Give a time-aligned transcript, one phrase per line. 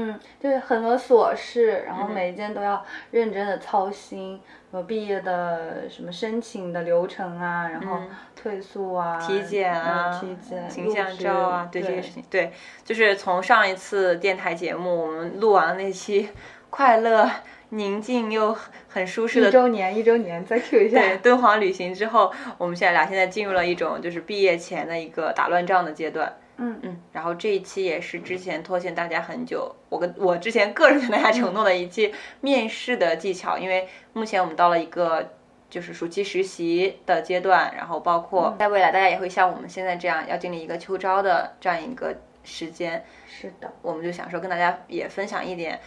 [0.00, 4.40] 嗯，就是很多琐事，然后每一件都要认真的操心。
[4.70, 8.02] 什么毕业的什么申请的流程啊，然后
[8.36, 12.52] 退宿啊、体检啊、体检、形象照啊，对这些事情，对，
[12.84, 16.28] 就是从上一次电台节目我们录完了那期
[16.68, 17.26] 快乐、
[17.70, 18.54] 宁静又
[18.88, 21.00] 很舒适的一周年，一周年再 Q 一下。
[21.00, 26.36] 对，敦煌旅行之后，我们现在俩现在进入了一种就是毕业前的一个打乱仗的阶段。
[26.58, 26.78] 嗯。
[26.82, 35.32] 嗯，然后这一期也是之前拖欠大家很久，我跟我之前个人跟大家承诺的一期面试的技巧，因为目前我们到了一个
[35.70, 45.78] 就是暑期实习的阶段，然后包括在未来大家也会像我们现在这样要经历一个秋招的这样一个时间，是的，我们就想说跟大家也分享一点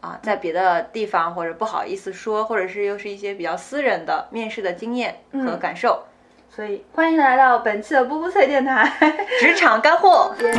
[0.00, 6.04] 啊，在别的地方或者不好意思说，或者是又是一些比较私人的面试的经验和感受。
[6.60, 8.86] 所以欢迎来到本期的波波脆电台，
[9.40, 10.30] 职场干货。
[10.42, 10.52] 耶！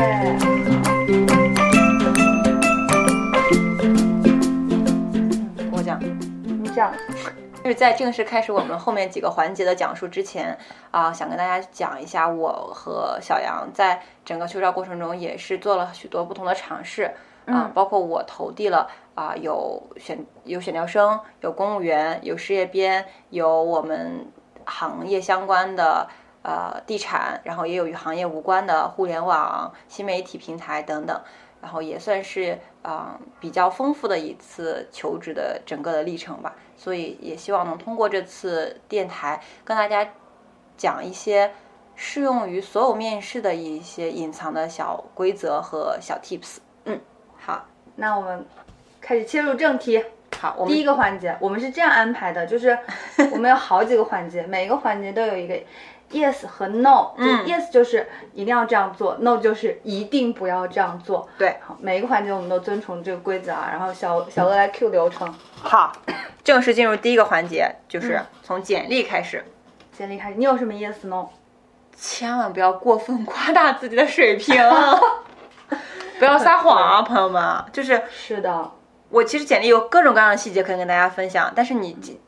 [5.72, 6.00] 我讲，
[6.64, 6.92] 你讲，
[7.64, 10.58] 就是在正式开始我们后面几个环节的讲述之前
[10.90, 17.12] 啊，想跟大家讲一下，我和小杨在整个秋招过程中也是做了许多不同的尝试
[17.46, 24.26] 啊，包括我投递了啊，有选有选调生，有公务员，有事业编，有我们
[24.66, 26.08] 行业相关的
[26.44, 31.22] 呃地产，然后也有与行业无关的互联网、新媒体平台等等。
[31.62, 40.12] 然后也算是啊、比较丰富的一次求职的整个的历程吧，所以也希望能通过这次电台跟大家
[40.76, 41.54] 讲一些
[41.96, 46.58] 适用于所有面试的一些隐藏的小规则和小 tips。
[46.86, 47.00] 嗯，
[47.38, 48.44] 好，那我们
[49.00, 50.04] 开始切入正题。
[50.42, 52.76] 好，我们第一个环节，我们是这样安排的，就是
[53.32, 55.54] 我们有好几个环节，每一个环节都有一个
[56.12, 57.12] yes 和 no。
[57.18, 61.30] 嗯就 yes 就是一定要这样做，no 就是一定不要这样做。
[61.38, 63.70] 对，好，每一个环节我们都遵从这个规则啊。
[63.72, 65.94] 然后小小鹅来 Q 流程，好，
[66.44, 69.46] 正式进入第一个环节，就是从简历开始。
[69.96, 71.28] 简历开始，你有什么 yes no？
[71.96, 74.56] 千万不要过分夸大自己的水平，
[76.18, 77.64] 不要撒谎啊， 朋友们。
[77.72, 78.72] 就是是的，
[79.12, 82.20] 我其实简历有各种各样的细节可以跟大家分享，但是你尽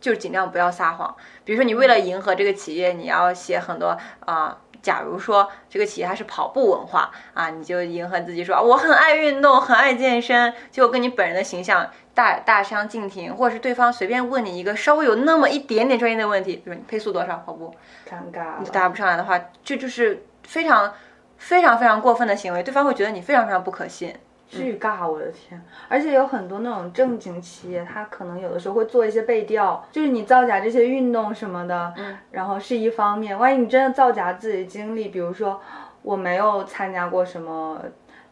[0.00, 1.14] 就尽量不要撒谎。
[1.44, 3.96] 比如说，你为了迎合这个企业，你要写很多
[4.26, 17.74] 啊、假如说这个企业它是跑步文化啊，你就迎合自己说我很爱运动，很爱健身，结果跟你本人的形象大大相径庭，或者是对方随便问你一个稍微有那么一点点专业的问题，比如你配速多少跑步，
[18.10, 18.68] 尴尬你。
[18.70, 20.92] 答不上来的话，这就是非常
[21.38, 24.14] 非常非常过分的行为，对方会觉得你非常非常不可信。
[24.54, 25.60] 巨尬，我的天！
[25.88, 35.60] 而且有很多那种正经企业，它可能有的时候会做一些背调，就是你造假这些运动什么的，嗯，然后是一方面，万一你真的造假自己的经历，比如说
[36.02, 37.80] 我没有参加过什么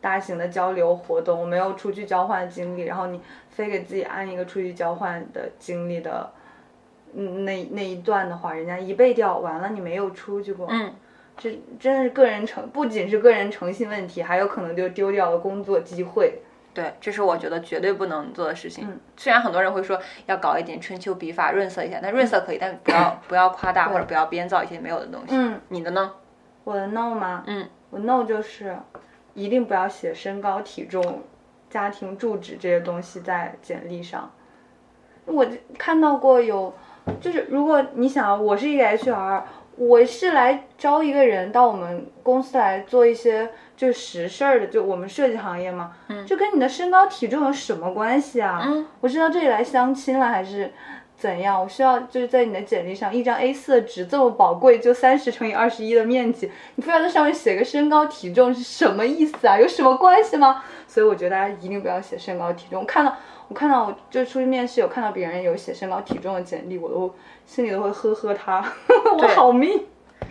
[0.00, 6.30] 大型的交流活动，我没有出去交换经历，然后你非给自己安一个出去交换的经历的，
[7.14, 10.92] 嗯，那那一段的话，人家一背调完了，你没有出去过，嗯，
[11.36, 16.40] 这真的是个人诚，不仅是个人诚信问题，还有可能就丢掉了工作机会。
[16.74, 18.88] 对，这是我觉得绝对不能做的事情。
[18.88, 25.34] 嗯虽然很多人会说要搞一点春秋笔法润色一下，但润色可以，但不要不要夸大或者不要编造一些没有的东西。
[25.36, 26.12] 嗯，你的呢？
[26.64, 27.44] 我的 no 吗？
[27.46, 28.76] 嗯，我 no 就是
[29.34, 31.22] 一定不要写身高、体重、
[31.68, 34.30] 家庭住址这些东西在简历上。
[35.26, 35.46] 我
[35.78, 36.72] 看到过有，
[37.20, 39.42] 就是如果你想，我是一个 HR，
[39.82, 48.62] 我是来招一个人到我们公司来做一些就实事儿的，就我们设计行业嘛，嗯，这跟你的身高体重有什么关系啊？
[48.64, 50.72] 嗯，我是到这里来相亲了还是？
[51.14, 51.60] 怎样？
[51.62, 59.56] 我需要就是在你的简历上一张 A4 的纸这么宝贵，就三十乘以二十一的面积，你非要在上面写个身高体重是什么意思啊？
[59.56, 60.64] 有什么关系吗？
[60.88, 62.80] 所以我觉得大家一定不要写身高体重。
[62.80, 63.16] 我看到
[63.52, 67.14] 我看到就出去面试有看到别人有写身高体重的简历，我都
[67.44, 68.64] 心里都会呵呵他，
[69.14, 69.84] 我好命。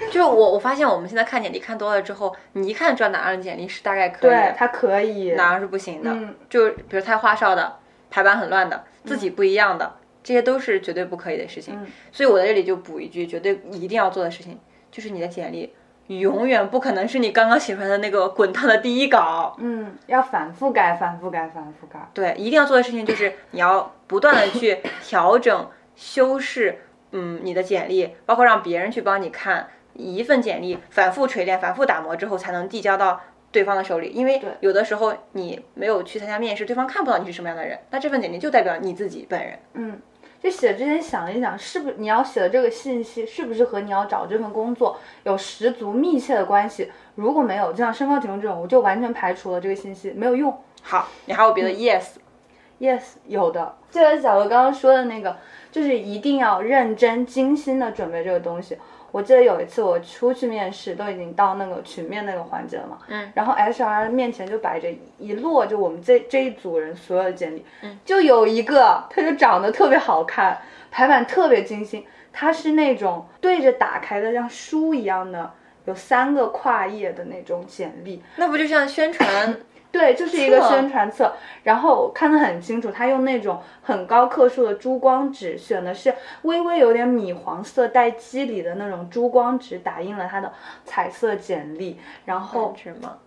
[0.08, 6.10] 就是我我发现我们现在看简历看多了之后，你一看就知道哪样的简历是大概可以对的，他可以，哪样是不行的。
[6.12, 7.78] 嗯就比如太花哨的，
[8.10, 11.76] 排版很乱的，自己不一样的，这些都是绝对不可以的事情。
[11.80, 14.58] 嗯所以我在这里就补一句，绝对一定要做的事情，
[14.90, 15.72] 就是你的简历
[16.08, 19.56] 永远不可能是你刚刚写出来的那个滚烫的第一稿。
[19.60, 22.00] 嗯，要反复改，反复改，反复改。
[22.14, 26.80] 对，一定要做的事情就是你要不断的去调整、修饰，
[27.12, 29.68] 嗯，你的简历，包括让别人去帮你看。
[29.94, 33.20] 一份简历反复锤炼、反复打磨之后，才能递交到
[33.52, 39.60] 对方的手里，因为有的时候你没有去参加面试，对方看不到你是什么样的人，那这份简历就代表你自己本人。
[39.74, 40.00] 嗯，
[40.42, 46.92] 就写之前想一想，是不是你要写的这个信息是不是和你要找这份工作有十足密切的关系？
[47.16, 50.58] 如果没有，就像身高体重这种，我就完全排除了这个信息，没有用。
[50.82, 53.76] 好，你还有嗯别的 yes？Yes，有的。
[53.92, 55.38] 就像小罗刚刚说的那个，
[55.72, 58.78] 就是一定要认真精心的准备这个东西。
[59.12, 70.58] 我记得有一次我出去面试，都已经到那个群面那个环节了嘛，嗯，然后 HR 面前就摆着一摞，就我们这这一组人所有的简历，嗯，就有一个他就长得特别好看，
[70.90, 75.52] 排版特别精心，他是那种对着打开的像书一样的，
[75.86, 79.56] 有三个跨页的那种简历，那不就像宣传？
[79.92, 81.34] 对，就是一个宣传册，
[81.64, 90.52] 然后我看得很清楚，他用那种很高克数的珠光纸，选的是微微有点米黄色带肌理的那种珠光纸，打印了他的
[90.86, 93.18] 彩色简历，然后什么？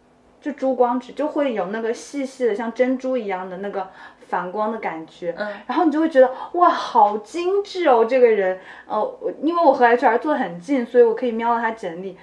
[0.40, 3.88] 就珠光纸就会有那个细细的像珍珠一样的那个
[4.26, 12.18] 反光的感觉，嗯，然后你就会觉得哇，好精致哦，这个人，呃，我因为我和 HR 坐得很近，所以我可以瞄到他简历。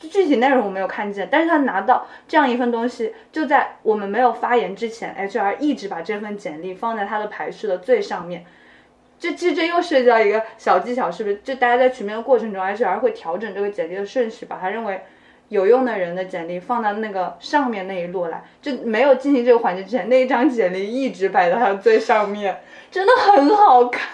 [0.00, 8.44] 具体内容我没有看见，但是他拿到这样一份东西，就在我们没有发言之前，HR 一直把这份简历放在他的排序的最上面。
[9.18, 11.36] 这其实这又涉及到一个小技巧，是不是？
[11.42, 15.02] 就大家在群面的过程中，HR 会调整这个简历的顺序，把他认为
[15.48, 22.60] 有用的人的简历放到那个上面那一摞来，就没有进行这个环节之前，那一张简历一直摆到它最上面，
[22.90, 24.06] 真的很好看。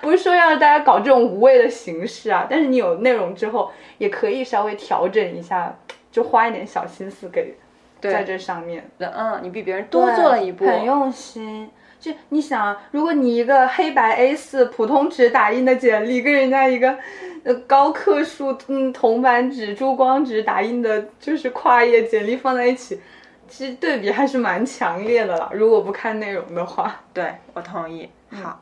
[0.00, 5.76] 不是说要大家搞这种无谓的形式啊，但是你有内容之后，也可以稍微调整一下，
[6.12, 7.56] 就花一点小心思给
[8.00, 8.88] 在这上面。
[8.98, 11.70] 嗯，你比别人多做了一步，很用心。
[11.98, 16.96] 就你想啊，如果你一个黑白 A 4普通纸打印的简历，跟人家一个
[17.44, 23.00] 呃高克数嗯铜版纸、珠光纸打印的，就是跨页简历放在一起，
[23.48, 25.50] 其实对比还是蛮强烈的了。
[25.52, 28.08] 如果不看内容的话，对我同意。
[28.30, 28.60] 好，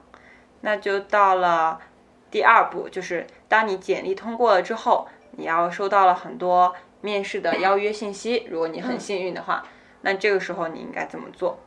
[0.61, 1.79] 那就到了
[2.31, 8.47] 第二步，就是当你简历通过了之后，你要收到了很多面试的邀约信息。
[8.49, 9.65] 如果你很幸运的话，
[10.03, 11.59] 那这个时候你应该怎么做？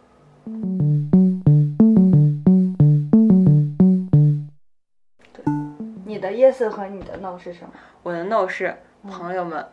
[6.18, 7.70] 你的 yes 和你的 no 是什么？
[8.02, 8.76] 我的 no 是
[9.08, 9.64] 朋友们，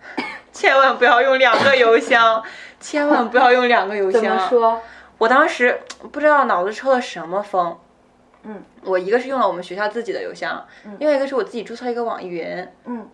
[0.50, 2.42] 千万不要用两个邮箱，
[2.80, 4.48] 千万不要用两个邮怎么箱。
[4.48, 4.80] 说？
[5.18, 5.78] 我当时
[6.10, 7.76] 不知道脑子抽了什么风，
[8.44, 10.96] 嗯，我一个是用了我们学校自己的邮箱，嗯。
[10.98, 13.06] 另外一个是我自己注册一个网易云，嗯，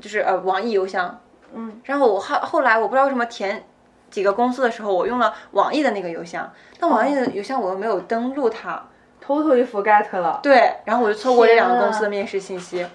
[0.00, 1.20] 就是呃网易邮箱，
[1.54, 3.64] 嗯，然后我后后来我不知道为什么填
[4.10, 8.84] 几个公司的时候，我用了网易的那个邮箱，但网易的邮箱我又没有登录它，
[9.26, 10.40] totally forget 了。
[10.42, 12.86] 对，然后我就错过这两个公司的面试信息，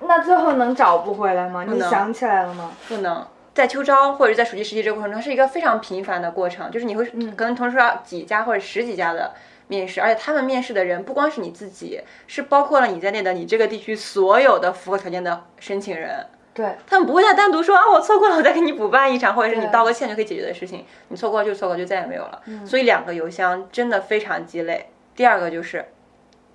[0.00, 1.64] 那最后能找不回来吗？
[1.66, 2.72] 你能想起来了吗？
[2.88, 3.26] 不能。
[3.54, 9.32] 在秋招或者在暑期实习这个过程中，是一个非常频繁的过程，就是你会可能同时要几家或者十几家的
[9.68, 16.26] 面试，而且他们面试的人不光是你自己，是包括了你在内的你这个地区所有的符合条件的申请人。
[16.52, 20.84] 对，他们不会再单独说啊，我错过了，我再给你补办一场，或者是你道个歉就可以解决的事情。
[21.08, 22.42] 你错过了就错过，就再也没有了。
[22.66, 24.90] 所以两个邮箱真的非常鸡肋。
[25.14, 25.84] 第二个就是，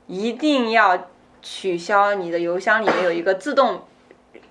[0.07, 1.07] 一定要
[1.41, 3.81] 取消你的邮箱里面有一个自动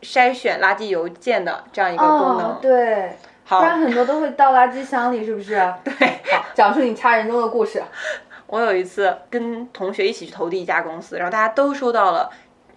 [0.03, 2.51] 筛选垃圾邮件的这样一个功能。
[2.53, 3.17] 哦，对，
[3.47, 5.57] 不，然很多都会到垃圾箱里，是不是？
[5.85, 5.93] 对
[6.33, 7.83] 好，讲述你掐人中的故事。
[8.47, 12.31] 我有一次跟同学一起去投递一家公司，然后大家都收到了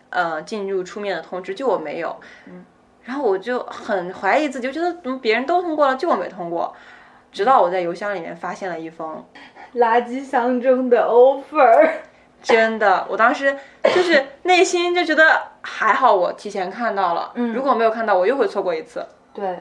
[0.09, 2.13] 呃进入出面的通知，就我没有。
[2.47, 2.65] 嗯，
[3.03, 6.75] 然后我就很怀疑自己，我觉得怎么别人都通过了，就我没通过。
[7.31, 9.23] 直到我在邮箱里面发现了一封
[9.75, 11.89] 垃圾箱中的 offer。
[12.43, 17.31] 真的，我当时就是内心就觉得还好，我提前看到了。
[17.35, 19.05] 嗯如果没有看到，我又会错过一次。
[19.31, 19.59] 对，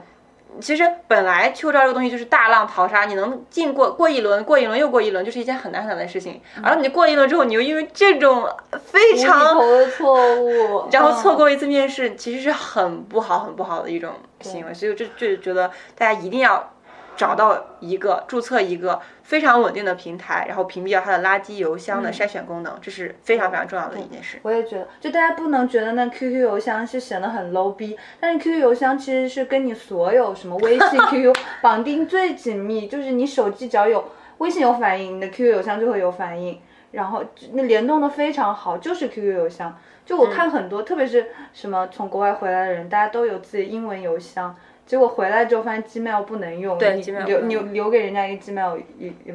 [0.62, 6.40] 其实本来秋招这个东西就是大浪淘沙，你能进过过一轮，过一轮又过一轮，就是一件很难很难的事情。
[6.62, 8.48] 而你过一轮之后，你又因为这种
[8.82, 11.36] 非常头的错误，然后错嗯。
[11.36, 14.72] 过一次面试，其实是很不好、很不好的一种行为。
[14.72, 16.72] 所以我就就觉得大家一定要
[17.20, 24.38] 找到一个注册一个非常稳定的平台，然后屏蔽掉它的垃圾邮箱的筛选功能，这是非常非常重要的一件事。
[24.40, 34.02] 我也觉得，就大家不能觉得那 QQ 邮箱是显得很 low 逼，但是 QQ 邮箱其实是跟你所有什么微信、 QQ 绑定最紧密，就是你手机只要有
[34.38, 36.58] 微信有反应，你的 QQ 邮箱就会有反应，
[36.92, 37.22] 然后
[37.52, 39.78] 那联动的非常好，就是 QQ 邮箱。
[40.06, 44.56] 就我看很多，特别是什么从国外回来的人，大家都有自己英文邮箱，
[44.90, 49.32] 结果回来之后发现 Gmail 不能用，对你 Gmail 留不能留留给人家一个 Gmail 也也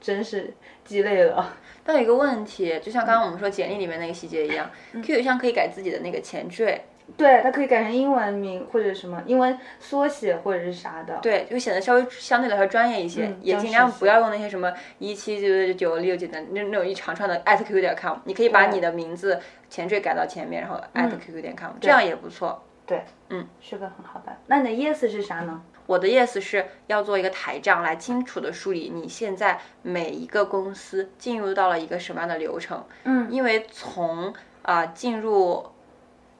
[0.00, 0.52] 真是
[0.84, 1.54] 鸡肋了。
[1.84, 6.86] 但有一个问题，就像刚刚我们说简历里面那个细节一样，QQ 邮箱可以改自己的那个前缀，
[7.16, 11.20] 对，它可以改成英文名或者什么英文缩写或者是啥的。
[11.22, 19.38] 对，就显得稍微相对来说专业一些，嗯也尽量不要用那些什么一七九九九六九的那那种一长串的 at qq 点 com，你可以把你的名字
[19.70, 22.60] 前缀改到前面，然后 at qq 点 com，、这样也不错。
[22.86, 24.36] 对，嗯，是个很好的。
[24.46, 25.60] 那你的 yes 是啥呢？
[25.86, 32.84] 我的 yes 是要做一个台账，来清楚的梳理你现在每一个公司进入到了一个什么样的流程。
[33.04, 35.64] 嗯因为从啊、进入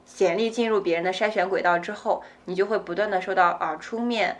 [0.05, 4.37] 简历进入别人的筛选轨道之后，你就会不断的收到啊、出面、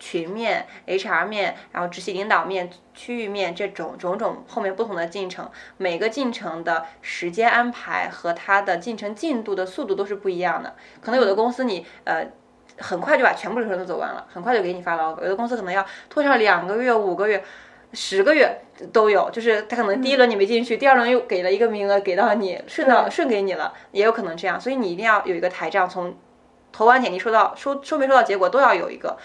[0.00, 10.74] 群面、HR 面，然后直系领导面、区域面这种种种后面不同的进程，每个进程的时间安排和它的进程进度的速度都是不一样的。
[11.00, 12.26] 可能有的公司你呃。
[12.82, 15.22] 很快就把全部流程都走完了，很快就给你发了 offer。
[15.22, 17.44] 有的公司可能要拖上两个月、五个月、
[17.92, 18.58] 十个月
[18.90, 24.58] 都有，就是他可能第一轮你没进去，第二轮又给了一个名额给到你，顺到顺给你了，也有可能这样。
[24.58, 26.16] 所以你一定要有一个台账，从
[26.72, 29.18] 投完简历收到收收没收到结果都要有一个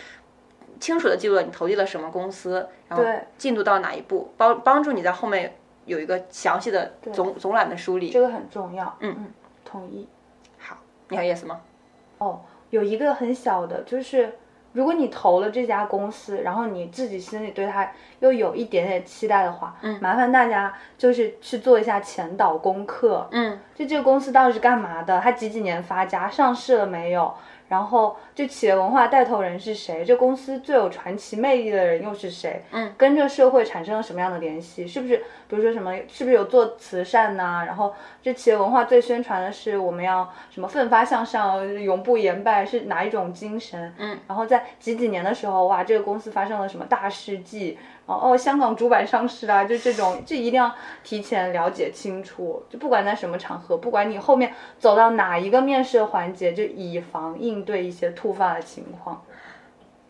[0.80, 3.04] 清楚的记录了你投递了什么公司，然后
[3.38, 5.56] 进度到哪一步，帮帮助你在后面
[5.86, 8.10] 有一个详细的总总览的梳理。
[8.10, 8.96] 这个很重要。
[9.00, 10.08] 嗯嗯，同意。
[10.58, 10.78] 好，
[11.10, 11.62] 你还有 yes 吗？
[12.18, 14.34] 哦，有一个很小的，就是
[14.74, 23.28] 如果你投了这家公司，然后你自己心里对它又有一点点期待的话，嗯，麻烦大家就是去做一下前导功课。
[23.32, 25.20] 嗯，就这个公司到底是干嘛的？
[25.20, 26.30] 它几几年发家？
[26.30, 27.34] 上市了没有？
[27.68, 30.06] 然后这企业文化带头人是谁？
[30.06, 32.64] 这公司最有传奇魅力的人又是谁？
[32.72, 34.88] 嗯，跟这社会产生了什么样的联系？
[34.88, 35.18] 是不是
[35.48, 35.96] 比如说什么？
[36.08, 43.94] 是不是有做慈善呐、然后这企业文化最宣传的是我们要什么奋发向上、永不言败，是哪一种精神？
[43.98, 47.78] 嗯，然后在几几年的时候，哇，这个公司发生了什么大事迹？
[48.06, 50.72] 哦哦，香港主板上市啊，就这种，这一定要
[51.04, 52.64] 提前了解清楚。
[52.70, 59.24] 就不管在什么场合，不管你后面走到哪一个面试环节，就以防应对一些突发的情况。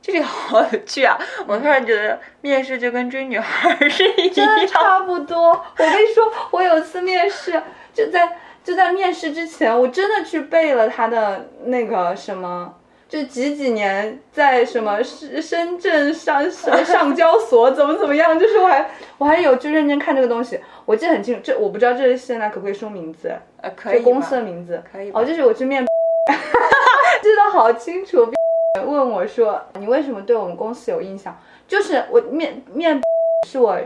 [0.01, 1.17] 这个好有趣啊！
[1.47, 4.67] 我突然觉得面试就跟追女孩儿是一真的样。
[4.67, 5.49] 差不多。
[5.49, 12.75] 我跟你说，我有次面试，就在就在面试之前，我真的去背了他的那个什么。
[13.07, 21.41] 就几几年在什么深深圳上上上交所怎么怎么样，就是我还我还有就认真看这个东西，我记得很清楚。
[21.43, 23.31] 这我不知道这现在可不可以说名字，
[23.61, 24.81] 呃，可以公司的名字。
[24.91, 25.85] 可以哦，就是我去面，
[27.21, 28.31] 记得好清楚。
[28.85, 31.37] 问我说你为什么对我们公司有印象？
[31.67, 32.99] 就是我面面
[33.47, 33.79] 是我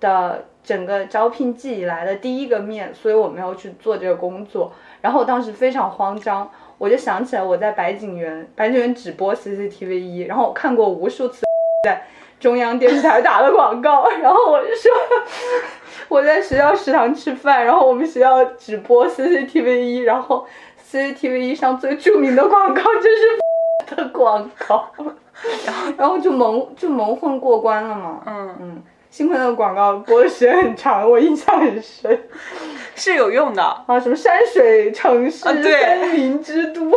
[0.00, 4.72] 的整个招聘季以来的第一个面，所以我没有去做这个工作。
[5.00, 11.44] 然后我当时非常慌张，我就想起来我在白景园，白景园只播 CCTV 一，然后我看过无数次
[11.84, 12.02] 在
[12.40, 14.90] 中央电视台打的广告，然后我就说
[16.08, 20.46] 我在学校食堂吃饭，然后我们学校只播 CCTV 一，然后
[20.90, 24.90] CCTV 一上最著名的广告就是的广告，
[25.64, 28.22] 然后然后就蒙就蒙混过关了嘛。
[28.26, 28.82] 嗯，嗯，
[29.14, 32.20] 幸亏那个广告播的时间很长，我印象很深。
[32.96, 33.62] 是有用的。
[33.62, 36.90] 啊，什么山水城市、森林之都，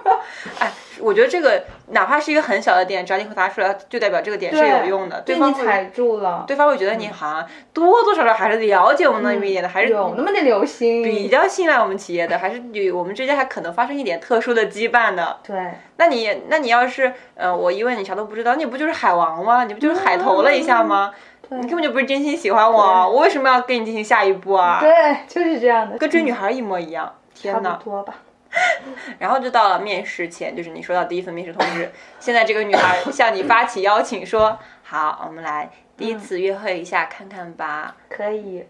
[0.60, 5.20] 哎，我觉得这个哪怕是一个很小的点，只要你回答出来，就代表这个点是有用的。
[5.20, 11.02] 对方踩住了，对方会觉得你好像多多少少还是了解我们那么一点的，还是有那么点留心。
[11.02, 15.36] 比较信赖我们企业的，还是与我们之间还可能发生一点特殊的羁绊的。
[15.46, 19.64] 对，那你那你要是呃，我一问你啥都不知道，你不就是海王吗？
[19.64, 21.12] 你不就是海投了一下吗？
[21.50, 24.80] 你根本就不是真心喜欢我，我为什么要跟你进行下一步啊？
[24.80, 27.14] 对，就是这样的，跟追女孩一模一样。
[27.34, 27.74] 天差哪！
[27.74, 28.14] 不多吧。
[29.18, 37.96] 然后就到了面试前，就是你收到第一份面试通知， 现在这个女孩向你发起邀请，说好，我们来第一次约会一下，看看吧。
[38.08, 38.64] 可以。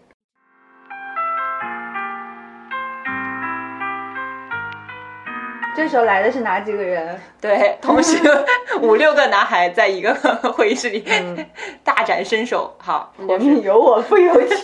[5.75, 7.19] 这时候来的是哪几个人？
[7.39, 8.17] 对，同时
[8.81, 10.13] 五六个男孩在一个
[10.53, 11.45] 会议室里、嗯
[11.83, 12.75] 大展身手。
[12.77, 14.59] 好，我命由我不由天。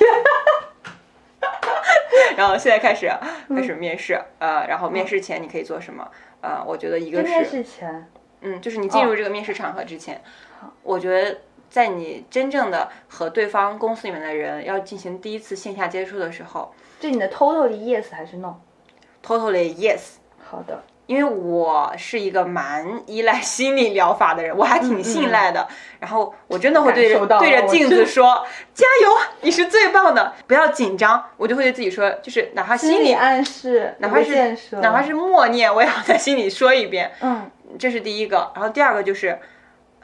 [2.35, 3.09] 然后现在开始
[3.49, 6.05] 开始面试，呃，然后面试前你可以做什么？
[6.41, 8.09] 呃，我觉得一个是面是，试前，
[8.41, 10.21] 嗯，就是你进入这个面试场合之前，
[10.83, 20.17] 我觉得在你真正的和对方公司里面的人要进行第一次线下接触的时候这你的 totally yes 还是 no？，totally yes。
[20.47, 25.67] 好的，因为我是一个蛮依赖心理疗法的人，我还挺信赖的。
[25.99, 37.11] 然后我真的会对着对着镜子说：“加油，你是最棒的，不要紧张。”我就会对自己说，就是哪怕心理暗示，哪怕是，哪怕是默念，我也要在心里说一遍。
[37.21, 38.51] 嗯，这是第一个。
[38.55, 39.39] 然后第二个就是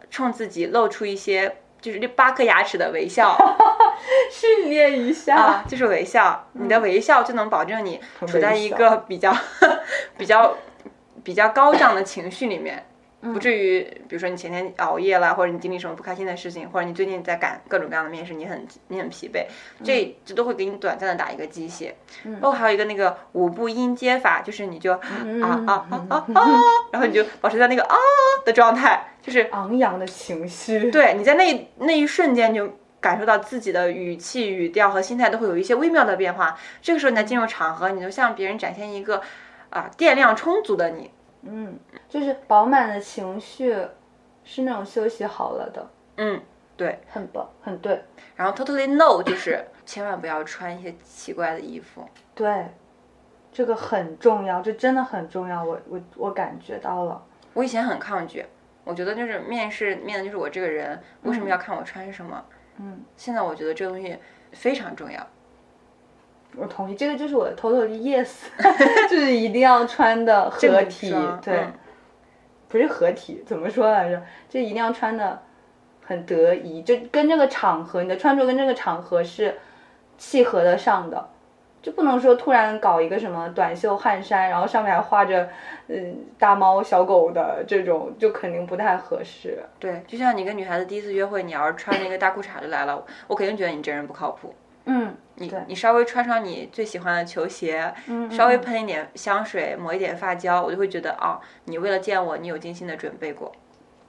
[0.10, 3.36] 冲自己露出一些就是这八颗牙齿的微笑
[4.31, 5.36] 训练一下。
[5.36, 6.48] 啊，就是微笑。
[6.53, 9.36] 你的微笑就能保证你处在一个比较
[10.17, 10.55] 比较
[11.23, 12.85] 比较高涨的情绪里面，
[13.21, 19.45] 不至于，比如说你前天熬夜了，或者你经历什么不开心的事情，或者你最近在赶各种各样的面试，你很你很疲惫，
[19.83, 21.95] 这这都会给你短暂的打一个鸡血。
[22.39, 24.99] 包括还有一个那个五步音阶法，就是你就啊
[25.43, 26.49] 啊啊啊啊，
[26.91, 27.95] 然后你就保持在那个啊
[28.43, 30.89] 的状态，就是昂扬的情绪。
[30.89, 36.57] 对，你在那那一瞬间就感受到自己的语气、语调和心态都会有一些微妙的变化。
[36.81, 39.21] 这个时候你在进入场合，你就向别人展现一个
[39.71, 41.11] 啊电量充足的你。
[41.41, 43.75] 嗯，就是饱满的情绪，
[44.43, 45.89] 是那种休息好了的。
[46.17, 46.39] 嗯，
[46.77, 48.03] 对，很棒，很对。
[48.35, 52.07] 然后 totally no 就是千万不要穿一些奇怪的衣服。
[52.35, 52.67] 对，
[53.51, 55.63] 这个很重要，这真的很重要。
[55.63, 57.25] 我我我感觉到了。
[57.53, 58.45] 我以前很抗拒，
[58.83, 62.45] 我觉得就是面试面的就是我这个人，为什么要看我穿什么？
[62.77, 64.17] 嗯，现在我觉得这东西
[64.51, 65.25] 非常重要。
[66.58, 68.29] 我同意，这个就是我的 totally yes，
[69.10, 71.65] 就是一定要穿的合体，对，
[72.67, 74.22] 不是合体，怎么说来着？
[74.50, 75.41] 就一定要穿的
[76.05, 79.58] 很得宜，就跟这个场合，你的穿着跟这个场合是
[80.17, 81.29] 契合得上的，
[81.81, 85.50] 就不能说突然搞一个什么短袖汗衫，然后上面还画着
[85.88, 89.63] 嗯大猫小狗的这种，就肯定不太合适。
[89.79, 94.53] 对，就像你跟女孩子第一次约会，你要是穿那个大裤衩就来了，我肯定觉得你这人不靠谱。
[94.85, 103.51] 嗯，你你稍微穿上你最喜欢的球鞋，嗯稍微喷一点香水，抹一点发胶，我就会觉得啊，你为了见我，你有精心的准备过。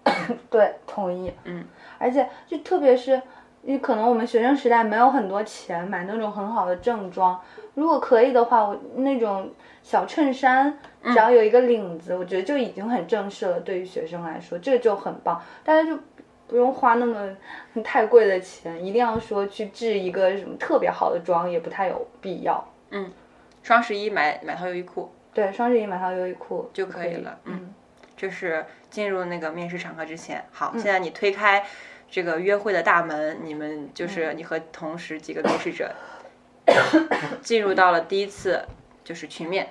[0.50, 1.32] 对，同意。
[1.44, 1.64] 嗯，
[1.98, 3.20] 而且就特别是，
[3.62, 7.38] 你可能我们学生时代没有很多钱买那种很好的正装，
[7.74, 9.52] 如果可以的话，我那种
[9.82, 13.60] 小衬衫只要有一个领子，我觉得就已经很正式了。
[13.60, 15.98] 对于学生来说，这个就很棒，大家就。
[16.52, 17.34] 不用花那么
[17.82, 22.62] 太贵的钱，一定要说去制一个什么特别好的妆，也不太有必要。
[22.90, 23.10] 嗯，
[23.62, 27.38] 双十一买买套优衣库，对，双十一买套优衣库就可以了。
[27.44, 27.72] 嗯，
[28.14, 30.44] 这是进入那个面试场合之前。
[30.52, 31.64] 好，现在你推开
[32.10, 35.90] 这个约会的大门，你们就是你和同时几个面试者
[37.40, 38.62] 进入到了第一次
[39.02, 39.70] 就是群面。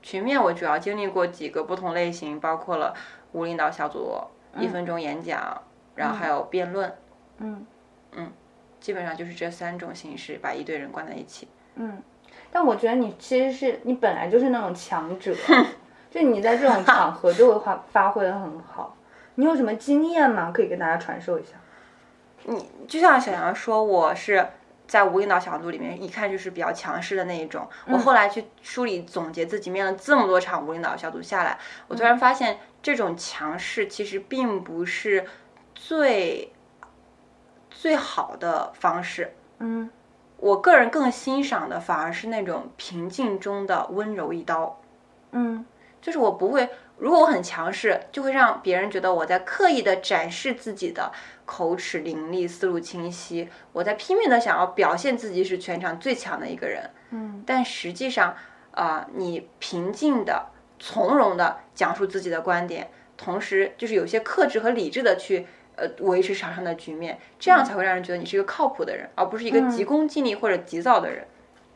[0.00, 2.94] 群面我主要经历过几个不同类型，包括了
[3.32, 4.18] 无领导小组、
[4.58, 5.60] 一分钟演讲。
[5.94, 6.92] 然后还有辩论，
[7.38, 7.66] 嗯
[8.12, 8.32] 嗯，
[8.80, 11.48] 基本上就是这三种形式，把一堆人关在一起。
[11.74, 12.02] 嗯，
[12.50, 15.34] 但我觉得你其实是你本来就是那种强者，
[16.10, 18.96] 就你在这种场合就会发发挥的很好。
[19.34, 20.50] 你有什么经验吗？
[20.52, 21.52] 可以跟大家传授一下。
[22.44, 24.46] 你就像小杨说，我是
[24.86, 27.66] 在无领导小组里面，一看就是比较强势的那一种。
[27.86, 35.26] 我后来去梳理总结自己面了这么多场无领导小组下来，我突然发现这种强势其实并不是。
[35.84, 36.52] 最
[37.68, 39.90] 最好的方式，嗯，
[40.36, 44.80] 我个人更欣赏的反而是那种平静中的温柔一刀，
[45.32, 45.66] 嗯，
[46.00, 51.10] 就是我不会，如果我很强势，就会让别人觉得我在刻意的展示自己的
[51.44, 58.36] 口齿伶俐、思路清晰，我在拼命的想要表现自己是全场最强的一个人，嗯，但实际上，
[58.70, 60.46] 啊，你平静的、
[60.78, 65.48] 从容的讲述自己的观点，同时就是有些克制和理智的去。
[65.82, 71.26] 呃，维持场上的局面，这样才会让人觉得你是一个靠谱的人，而不是一个急功近利或者急躁的人。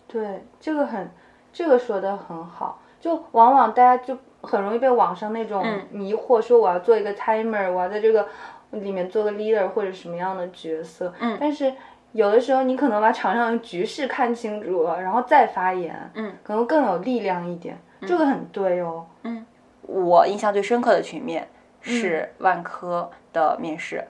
[0.07, 1.11] 对，这个很，
[1.53, 2.81] 这个说的很好。
[3.01, 8.29] 就往往大家就很容易被网上那种迷惑，说我要做一个 timer，我要在这个
[8.71, 11.12] 里面做个 leader 或者什么样的角色。
[11.19, 11.37] 嗯。
[11.40, 11.73] 但是
[12.12, 17.77] 有的时候你可能把场上的局势看清楚了，然后再发言，嗯，可能更有力量一点。
[18.03, 19.05] 这个很对哦。
[19.25, 19.45] 嗯，
[19.83, 21.49] 我印象最深刻的局面。
[21.87, 24.05] 是万科的面试，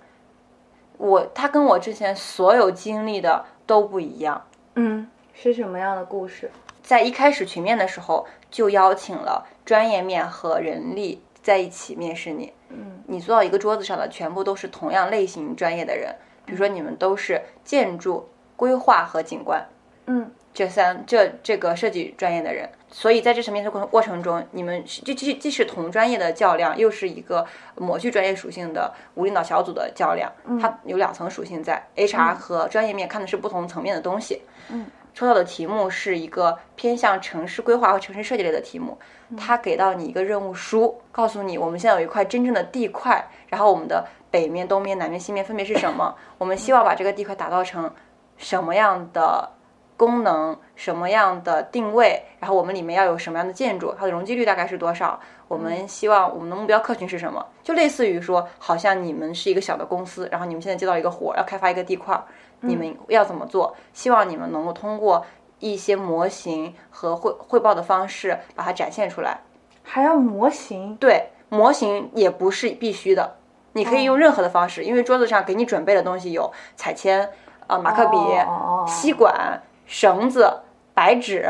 [0.97, 4.47] 我他跟我之前所有经历的都不一样。
[4.75, 6.51] 嗯，是什么样的故事？
[6.83, 12.53] 在一开始群面的时候，就邀请了专业面和人力在一起面试你。
[12.71, 19.67] 嗯，你坐到一个桌子上的全部都是同样类型专业的人，比如说你们都是建筑规划和景观。
[20.07, 20.31] 嗯。
[20.55, 30.33] 这三这这个设计专业的人，所以在这层面的过过程中，你们既既既是同专业的较量，又是一个抹去专业属性的无领导小组的较量。
[30.59, 34.41] 它有两层属性在，HR 和专业面看的是不同层面的东西。
[34.71, 38.97] 嗯，抽到的题目是一个偏向城市规划和城市设计类的题目。
[39.37, 46.15] 它给到你一个任务书，告诉你我们现在有一块真正的地块，然后我们的北面、东面、南面、西面分别是什么？
[46.39, 47.93] 我们希望把这个地块打造成
[48.39, 49.51] 什么样的？
[49.97, 55.19] 功能什么样的定位，然后我们里面要有什么样的建筑，它的容积率大概是多少？
[55.49, 57.45] 我们希望我们的目标客群是什么？
[57.63, 62.21] 就类似于说，好像你们是一个小的公司，然后你们现在接到一个活，要开发一个地块，
[62.61, 63.75] 你们要怎么做？
[63.93, 65.25] 希望你们能够通过
[65.61, 69.39] 一些模型和汇汇报的方式把它展现出来。
[69.83, 73.37] 还要模型，对，模型也不是必须的，
[73.73, 77.31] 你可以用任何的方式，因为桌子上给你准备的东西有彩铅、
[77.69, 80.53] 呃马克笔、哦吸管、绳子、
[80.93, 81.49] 白纸。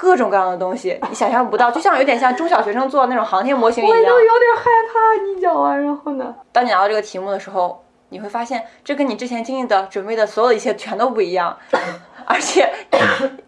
[0.00, 3.98] 各种各样的东西，你想象不到，就像有点像中小学生做那种航天模型一样。
[3.98, 6.32] 我就有点害怕，你讲完然后呢？
[6.52, 11.58] 当你拿到这个题目的时候，你会发现，这跟你之前经历的、准备的所有的一切全都不一样，
[12.26, 12.72] 而且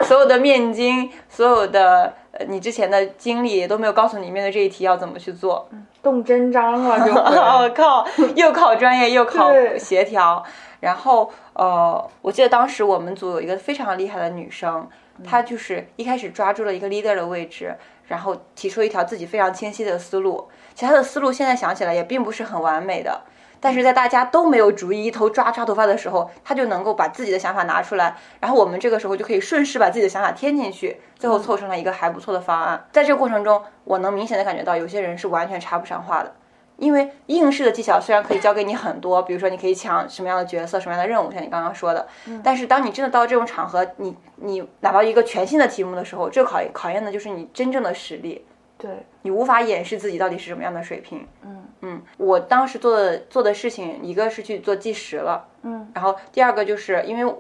[0.01, 5.69] 所有的面经、所有的呃你之前的经历都没有告诉你面对这一题要怎么去做。
[6.03, 7.71] 动真章了就我会。
[7.79, 10.43] 靠，又考专业又考协调，
[10.81, 14.89] 然后呃，我记得当时我们组有一个非常厉害的女生，
[15.23, 20.49] 她就是一开始抓住了一个 leader 的位置，然后提出一条自己非常清晰的思路。
[20.75, 23.21] 其实她的思路现在想起来也并不是很完美的，
[23.61, 32.83] 但是在大家都没有主意、一头抓抓头发的时候，她就能够把自己的想法拿出来，然后我们这个时候就可以顺势把自己的想法添进去，最后凑成了一个还不错的方案。
[32.91, 36.35] 在这个过程中，我能明显的感觉到有些人是完全插不上话的。
[36.81, 42.09] 因为应试的技巧虽然可以教给你很多，比如说你可以抢什么样的角色、什么样的任务，像你刚刚说的，
[42.43, 48.47] 但是当你真的到这种场合，你你拿到一个全新的题目的时候，这考验考验的就是你真正的实力，
[48.79, 48.91] 对，
[49.23, 51.29] 你无法掩饰自己到底是什么样的水平。
[51.45, 57.35] 嗯嗯，我当时做的做的事情，一个是去做计时了，嗯，然后第二个就是因为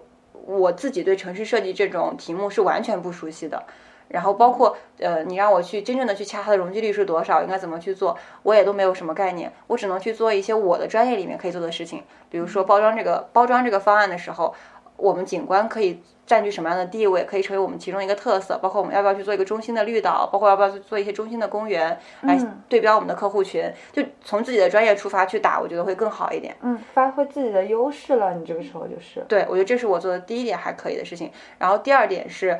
[0.44, 3.62] 我自己对城市设计这种题目是完全不熟悉的。
[4.10, 14.54] 然后包括呃，你让我去真正的去掐它的容积率是多少，应该怎么去做，我也都没有什么概念，我只能去做一些我的专业里面可以做的事情，比如说包装这个包装这个方案的时候，
[14.96, 26.54] 我们景观可以占据什么样的地位，可以成为我们其中一个特色，包括我们要不要去做一个中心的绿岛，包括要不要去做一些中心的公园，来对标我们的客户群，就从自己的专业出发去打，我觉得会更好一点。
[26.60, 29.24] 嗯，发挥自己的优势了，你这个时候就是。
[29.26, 31.32] 对，我觉得这是我做的第一点还可以的事情。
[31.58, 32.58] 然后第二点是，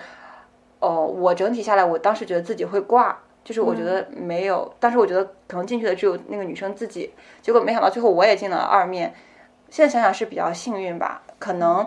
[0.81, 9.15] 哦，我整体下来，我当时觉得自己会挂，就是我觉得没有，但是我觉得可能进去的只有那个女生自己，结果没想到最后我也进了二面。
[9.69, 11.87] 现在想想是比较幸运吧，可能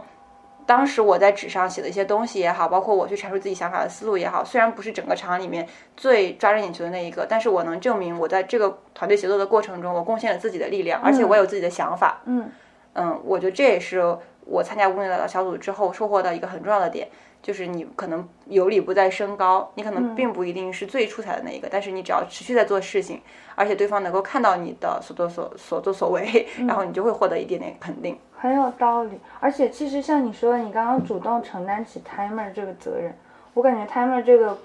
[0.65, 12.21] 当时我在纸上写的一些东西也好，包括我去阐述自己想法的思路也好，虽然不是整个场里面最抓人眼球的那一个，但是我能证明我在这个团队协作的过程中，我贡献了自己的力量，而且我有自己的想法。
[12.25, 12.49] 嗯
[12.93, 17.09] 嗯，我觉得这也是我参加无领导小组之后收获的一个很重要的点，
[17.43, 23.21] 就是你可能有理不在声高，你可能并不一定是最出彩的那一个，但是你只要持续在做事情，
[23.53, 28.17] 而且对方能够看到你的所作所所作所为， 然后你就会获得一点点肯定。
[28.33, 33.13] 很有道理，而且其实像你说的，你刚刚主动承担起 timer 这个责任，
[33.53, 34.57] 我感觉 timer 这个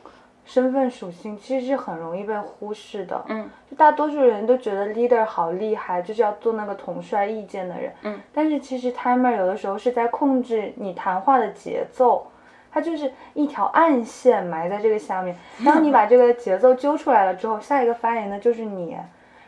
[0.45, 3.25] 身份属性其实是很容易被忽视的。
[3.29, 7.93] 嗯，就大多数人都觉得 leader 好厉害，就是要做那个统帅意见的人。
[8.03, 12.25] 嗯，但是其实 timer 有的时候是在控制你谈话的节奏。
[12.71, 18.97] 它就是一条暗线埋在这个下面，当你把这个节奏揪出来了之后，下一个发言的就是你。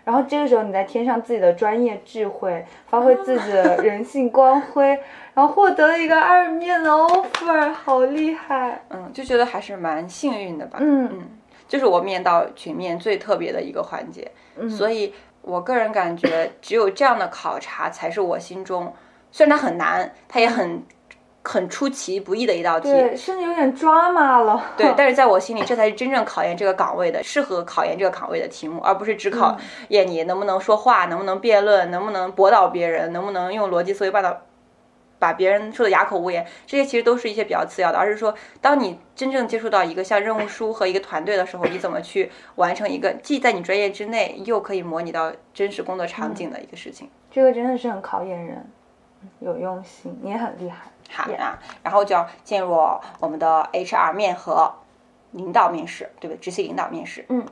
[0.03, 4.99] 然后这个时候，你再添上自己的专业智慧，发挥自己的人性光辉，
[5.35, 8.83] 然后获得了一个二面的 offer，好厉害！
[8.89, 10.79] 嗯，就觉得还是蛮幸运的吧。
[10.81, 11.29] 嗯嗯，
[11.69, 18.93] 就是我面到群面最特别的一个环节，嗯所以我个人感觉，只有这样的考察才是我心中，
[19.31, 20.83] 虽然它很难，它也很
[21.43, 22.91] 很出其不意的一道题。
[22.91, 24.63] 对，甚至有点抓马了。
[24.77, 29.57] 对，但是在我心里，这才是真正考验这个岗位的、适合考验这个岗位的题目，而不是只考
[29.89, 34.37] 验你能不能说话、能不能辩论、能不能驳倒别人、能不能用逻辑思维把倒
[35.19, 36.47] 把别人说的哑口无言。
[36.67, 47.09] 这些其实都是一些比较次要的，而是说，当你真正接触到一个像任务书和一个团队的时候，你怎么去完成一个既在你专业之内，又可以模拟到真实工作场景的一个事情。
[47.31, 48.71] 这个真的是很考验人，
[49.41, 50.91] 有用心，你也很厉害。
[51.11, 52.71] 好啊，然后就要进入
[53.19, 54.73] 我们的 HR 面和
[55.33, 56.39] 领导面试，对不对？
[56.39, 57.25] 执行领导面试。
[57.29, 57.45] 嗯。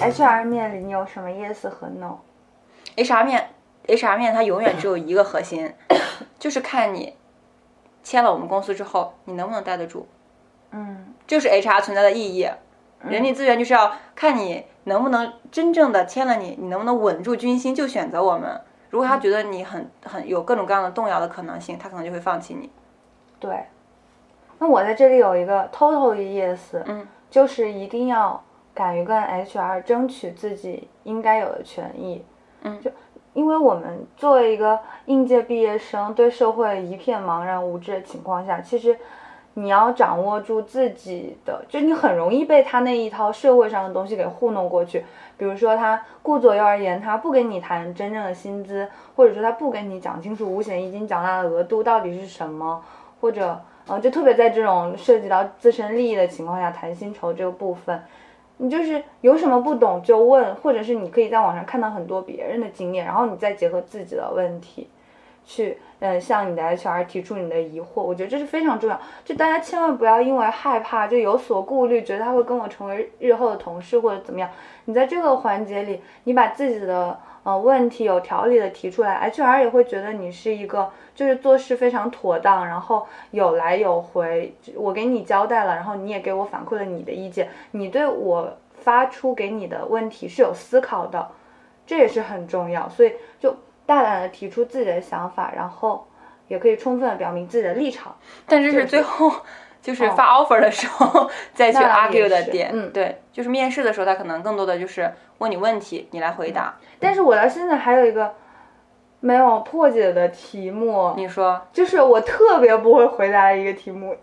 [0.00, 3.50] HR 面里你有什么 yes 和 no？HR 面
[3.86, 5.74] ，HR 面它永远只有一个核心，
[6.38, 7.14] 就是看你
[8.04, 10.08] 签了我们公司之后，你能不能待得住。
[10.70, 12.48] 嗯就是 HR 存在的意义。
[13.00, 18.60] 人力资源就是要看你能不能真正的签了你，你能不能稳住军心就选择我们。
[18.90, 22.70] 如果他觉得你很很有各种各样的动摇的可能性，他可能就会放弃你。
[23.40, 23.64] 对。
[24.58, 28.40] 那我在这里有一个 totally yes，嗯，就是一定要
[28.72, 32.24] 敢于跟 HR 争取自己应该有的权益。
[32.62, 32.90] 嗯，就
[33.34, 38.96] 因为我们作为一个应届毕业生，对社会一片茫然无知的情况下，其实。
[39.58, 45.02] 你要掌握住自己的，就你很容易被他那一套社会上的东西给糊弄过去。
[45.38, 52.82] 比如说，他顾左右而言他，不跟你谈真正的薪资，或者说他不跟你讲清楚五险一金缴纳的额度到底是什么，
[53.20, 58.02] 或者嗯，就特别在这种涉及到自身利益的情况下谈薪酬这个部分，
[58.58, 64.90] 你就是有什么不懂就问，或者是你可以在网上看到很多别人的经验，然后你再结合自己的问题，
[65.46, 68.02] 去嗯向你的 HR 提出你的疑惑。
[68.02, 74.50] 我觉得这是非常重要，就大家千万不要因为害怕就有所顾虑，觉得他会跟我成为日后的同事或者怎么样。
[74.84, 80.90] 你在这个环节里，你把自己的呃问题有条理的提出来，HR 也会觉得你是一个。
[81.16, 91.26] 就是做事非常妥当，然后有来有回，我给你交代了，然后你也给我反馈了你的意见，你对我发出给你的问题是有思考的，
[91.86, 93.56] 这也是很重要，所以就
[93.86, 96.06] 大胆的提出自己的想法，然后
[96.48, 98.14] 也可以充分的表明自己的立场。
[98.46, 99.32] 但这是最后
[99.80, 106.74] 就是发 offer 的时候再去 argue 的点，嗯，对，就是面试的时候他可能更多的就是问你问题，你来回答。
[106.98, 108.34] 但是我到现在还有一个。
[109.18, 114.14] 没有破解的题目，你说，就是我特别不会回答的一个题目，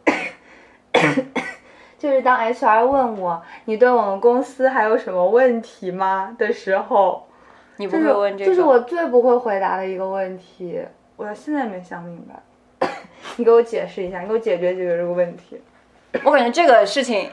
[1.98, 7.28] 就是当 HR 问我你对我们公司还有什么问题吗的时候，
[7.78, 10.82] 你不会问这个，这是我最不会回答的一个问题，
[11.16, 12.88] 我到现在没想明白，
[13.38, 15.62] 你给我解释一下，你给我解决解决这个问题。
[16.24, 17.30] 我感觉这个事情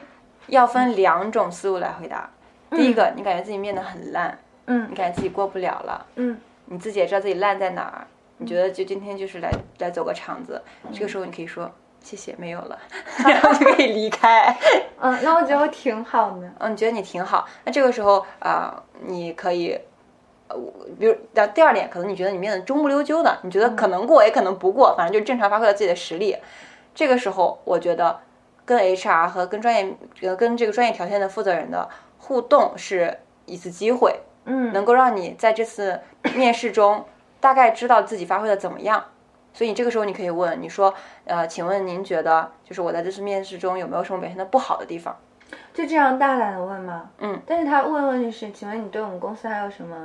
[0.47, 2.29] 要分两种思路来回答，
[2.71, 6.37] 第一个，你感觉自己面的很烂，嗯，你感觉自己过不了了，嗯。
[6.65, 10.61] 你自己也知道自己烂在哪儿，你觉得就今天就是来来走个场子，
[10.93, 12.79] 这个时候你可以说谢谢没有了，
[13.27, 14.55] 然后就可以离开。
[15.01, 16.49] 嗯，那我觉得我挺好的。
[16.59, 19.77] 嗯，你觉得你挺好，那这个时候啊，你可以，
[20.53, 20.59] 呃，
[20.99, 26.37] 比如那第二点，可能你觉得你面的中不溜秋的，你觉得可能过也可能不过，反正就正常发挥了自己的实力。
[26.93, 28.19] 这个时候，我觉得
[28.65, 34.19] 跟 HR 和跟专业呃跟这个专业条件的负责人的互动是一次机会。
[34.45, 35.99] 嗯，能够让你在这次
[36.35, 37.05] 面试中
[37.39, 39.05] 大概知道自己发挥的怎么样，
[39.53, 40.91] 所以你这个时候你可以问，你说，
[41.25, 45.15] 呃，请问您觉得就是我在这次面试中有没有什么表现的不好的地方？
[45.73, 47.11] 就这样大胆的问吗？
[47.19, 47.39] 嗯。
[47.45, 49.95] 但是他问问题是，请问你对我们公司还有什么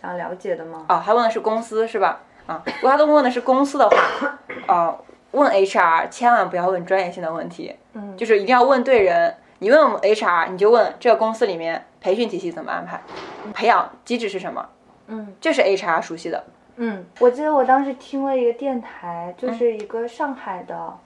[0.00, 0.84] 想了解的吗？
[0.88, 2.20] 啊，他问的是公司是吧？
[2.46, 4.96] 啊，如果他都问的是公司的话，啊，
[5.32, 9.34] 问 HR 千万不要问专业性的问题，嗯，就是一定要问对人。
[9.60, 13.00] 你问我们 HR，你就问这个公司里面培训体系怎么安排，
[13.52, 14.64] 培养机制是什么？
[15.08, 16.44] 嗯，这是 HR 熟悉的。
[16.76, 20.96] 嗯，我记得我当时听了一个电台，就是一个上海的，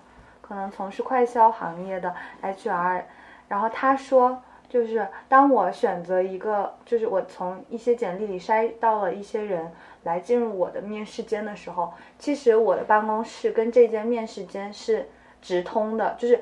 [0.42, 3.05] 可能从事快销行业的 HR，
[3.48, 4.42] 然后他说，
[4.73, 9.71] 就是当我选择一个，就是我从一些简历里筛到了一些人
[10.05, 15.09] 来进入我的面试间的时候，其实我的办公室跟这间面试间是
[15.43, 16.41] 直通的，就是。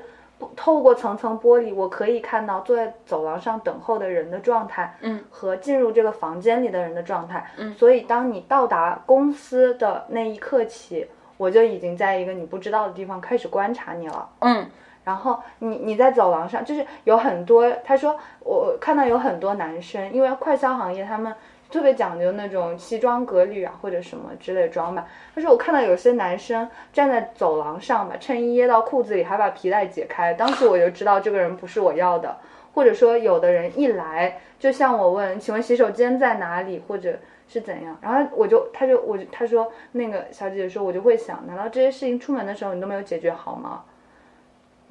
[0.55, 7.71] 透过层层玻璃，我可以看到坐在走廊上等候的人的状态，嗯，和进入这个房间里的人的状态，嗯。
[7.75, 11.05] 所以，当你到达公司的那一刻起，
[11.37, 14.65] 我就已经在一个你不知道的地方开始观察你了，嗯。
[15.11, 21.33] 然后你你在走廊上，就是有很多，他说我看到有很多男生，因为快销行业他们。
[21.71, 25.07] 特别讲究那种西装革履啊，或者什么之类装扮。
[25.33, 30.33] 他说我看到有些男生站在走廊上，把衬衣掖到裤子里，还把皮带解开。
[30.33, 32.35] 当时我就知道这个人不是我要的。
[32.73, 37.97] 或者说，有的人一来就向我问：“请问洗手间在哪里？”或者是怎样？
[38.01, 43.83] 然后我就，他就，我他说那个小姐姐说，我就会想：难道这些事情出门的时候你都没有解决好吗？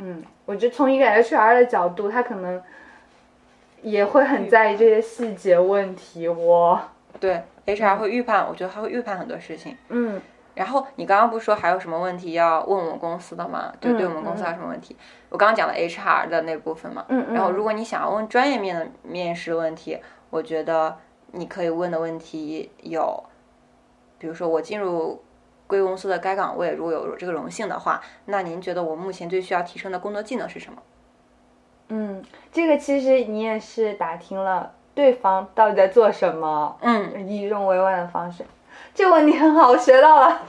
[0.01, 2.61] 嗯，我觉得从一个 HR 的角度，他可能。
[3.83, 6.79] 也会很在意这些细节问题，我
[7.19, 9.75] 对 HR 会预判，我觉得他会预判很多事情。
[9.89, 10.21] 嗯，
[10.55, 13.73] 然后你刚刚不是说还有什么问题要问我们公司的吗？
[13.81, 14.95] 就对我们公司有什么问题？
[15.31, 17.07] 我刚刚讲了 HR 的那部分嘛。
[17.09, 20.99] 嗯然后如果你想要问专业面的面试问题，我觉得
[21.33, 23.25] 你可以问的问题有，
[24.19, 25.23] 比如说我进入
[25.71, 30.83] 贵公司的该岗位，如果有这个荣幸的话，那您觉得我目前最需要提升的工作技能是什么？
[31.91, 38.45] 嗯，这个其实你也是打听了对方到底在做什么，嗯，以一种委婉的方式，
[38.93, 40.43] 这个问题很好，我学到了，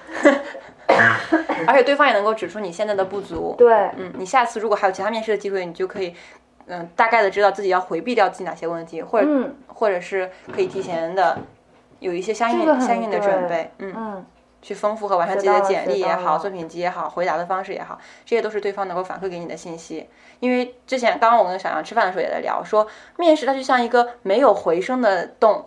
[1.67, 6.15] 而且对方也能够指出你现在的不足，对，嗯，你下次如果还有其他面试的机会，你就可以，
[6.65, 9.27] 嗯，大概的知道自己要回避掉自己哪些问题，或者
[9.67, 11.39] 或者是可以提前的
[11.99, 13.93] 有一些相应相应的准备，嗯。
[13.95, 14.25] 嗯。
[14.61, 20.07] 去丰富和完善自己的简历也好，作品集也好，回答的方式也好，这些都是对方能够反馈给你的信息。
[20.39, 25.65] 因为之前刚刚我跟小杨吃饭的时候也在聊，说面试它就像一个没有回声的洞，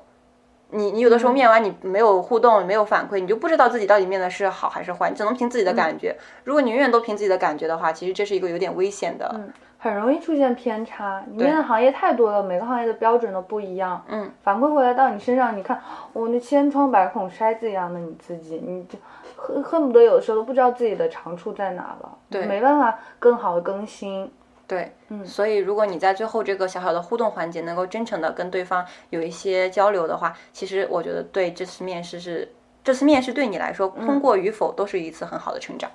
[0.70, 6.16] 你你有的时候面完你没有互动，没有反馈，你就不知道自己到底面的是好还是坏，你只能凭自己的感觉。
[6.44, 9.40] 如果你永远都凭自己的感觉的话，其实这是一个有点危险的。
[9.84, 11.22] 很容易出现偏差。
[11.26, 14.02] 你面的行业太多了，每个行业的标准都不一样。
[14.08, 15.78] 嗯，反馈回来到你身上，你看，
[16.14, 18.98] 我、那千疮百孔筛子一样的你自己，你就
[19.36, 24.32] 恨恨不得有的时候都不知道自己的长处在哪了，对没办法更好的更新。
[24.66, 32.50] 对，嗯所以如果你在最后这个小小的互动环节能够真诚的跟对方有一些交流的话，其实我觉得对这次面试是
[32.82, 35.90] 这次面试对你来说通过与否都是一次很好的成长。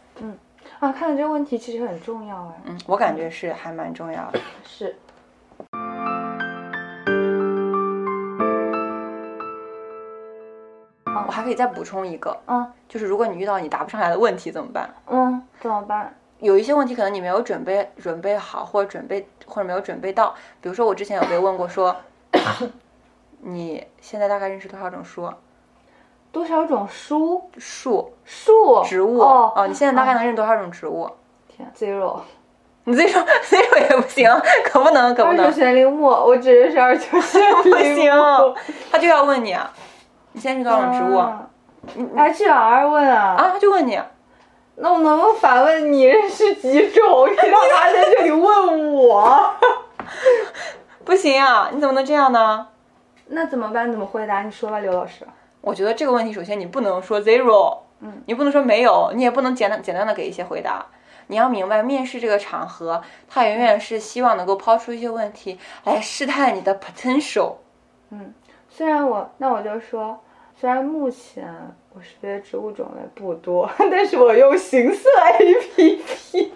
[0.80, 2.62] 啊，看来这个问题其实很重要哎。
[2.64, 4.40] 嗯，我感觉是还蛮重要的。
[4.64, 4.96] 是。
[11.06, 14.90] 我还可以再补充一个，嗯就是如果你遇到你答不上来的问题怎么办？
[15.08, 16.16] 嗯，怎么办？
[16.40, 20.34] 有一些问题可能你没有准备准备好，或者准备或者没有准备到。
[20.62, 21.96] 比如说我之前有被问过说，
[23.42, 25.30] 你现在大概认识多少种树？
[26.32, 31.10] 多少种书树、树植物哦你现在大概能认多少种植物？
[31.48, 32.20] 天，zero。
[32.86, 34.30] 你自己说 zero 也不行，
[34.64, 37.64] 可不能，可不二九能，玄铃木，我只认识二九玄铃木。
[37.72, 38.12] 不行，
[38.92, 39.72] 他就要问你，啊，
[40.32, 41.18] 你现在认识多少种植物？
[41.18, 41.46] 啊
[42.16, 43.36] 还去哪儿问啊？
[43.38, 44.00] 啊，他就问你，
[44.76, 47.28] 那我能不能反问你认识几种？
[47.32, 47.58] 你干嘛
[47.92, 49.50] 在这里问我？
[51.06, 52.68] 不行啊，你怎么能这样呢？
[53.28, 53.90] 那怎么办？
[53.92, 54.42] 怎么回答？
[54.44, 55.26] 你说吧，刘老师。
[55.62, 60.86] 我觉得这个问题，首先你不能说 zero，嗯，你不能说没有，你也不能简单简单的给一些回答。
[61.28, 67.56] 你要明白，面试这个场合，它永远是希望能够抛出一些问题来试探你的 potential。
[68.10, 68.34] 嗯
[68.68, 70.20] 虽然我，那我就说，
[70.60, 71.54] 虽然目前
[71.94, 76.50] 我识别植物种类不多，但是我用形色 APP。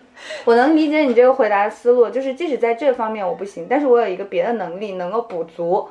[0.44, 5.88] 我能理解你这个回答的思路，就是即使在这方面我不行，但是我有一个别的能力能够补足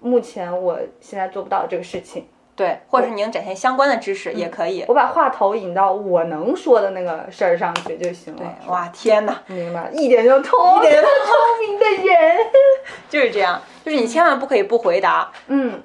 [0.00, 2.26] 目前我现在做不到这个事情。
[2.54, 4.82] 对，或者是你能展现相关的知识也可以。
[4.88, 8.38] 我把话头引到我能说的那个事儿上去就行了。
[8.38, 12.36] 对，哇，天哪，明白，一点就通，一点就通聪明的人。
[13.10, 15.82] 就是这样，就是你千万不可以不回答，嗯，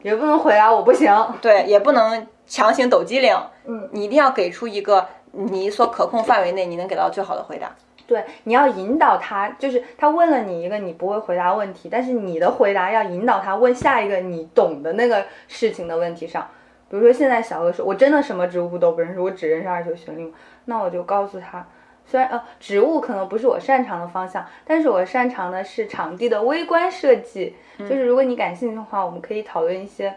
[0.00, 1.14] 也不能回答我不行。
[1.42, 7.70] 对，也不能强行抖机灵，嗯，你一定要给出一个你所可控范围内你能给到最好的回答。
[8.06, 16.46] 对，你要引导他，就是他问了你一个你不会回答问题，但是你的回答要引导他问下一个你懂的那个事情的问题上。
[16.90, 20.32] 比如说现在小鹅说，我真的什么植物都不认识，我只认识二九玄灵，
[20.66, 21.66] 那我就告诉他，
[22.04, 30.14] 虽然呃植物可能不是我擅长的方向，但是我擅长的是场地的微观设计，就是如果你感兴趣的话，我们可以讨论一些。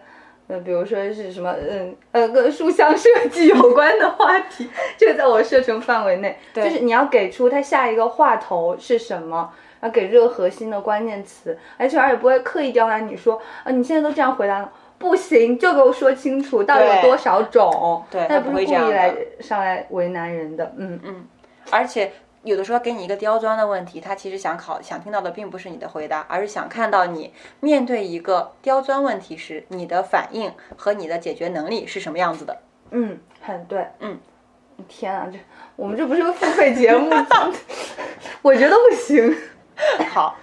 [0.47, 6.37] 呃，比如说是什么，嗯，呃，跟书香设计有关的话题， 这个在我射程范围内。
[6.53, 18.03] 对就是你要给出它下一个话头是什么，然后给这个核心的关键词，而且而也不会刻意刁难你说，啊，你现在都这样回答了，不行，就给我说清楚到底有多少种。
[18.09, 21.27] 对他不会故意来上来为难人的，嗯嗯，
[21.71, 22.11] 而且
[22.47, 32.57] 有的时候给你一个刁钻的问题，他其实想考想听到的并不是你的回答，而是想看到你面对一个刁钻问题时你的反应和你的解决能力是什么样子的。
[32.91, 34.17] 嗯，很对，嗯。
[34.87, 35.39] 天啊，这
[35.75, 37.09] 我们这不是个付费节目，
[38.43, 39.35] 我觉得不行。
[40.07, 40.37] 好，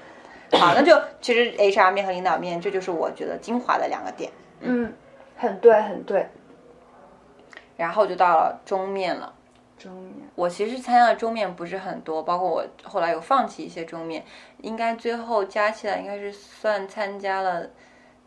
[0.50, 4.32] 好，那就其实 HR 面和领导面，这就是我觉得精华的两个点。
[4.58, 4.92] 嗯，
[5.36, 6.28] 很对，很对。
[7.76, 9.32] 然后就到了中面了。
[10.35, 14.25] 我其实参加的中面不是很多，包括我后来有放弃一些中面，
[14.59, 17.68] 应该最后加起来应该是算参加了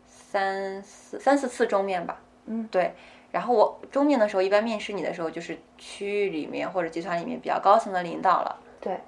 [0.06, 2.20] 三四三四次中面吧。
[2.46, 2.94] 嗯，对。
[3.30, 8.58] 然后我中面的时候，一般面试你的时候，就是区域里面或者集团里面比较高层的领导了。
[8.80, 9.00] 对，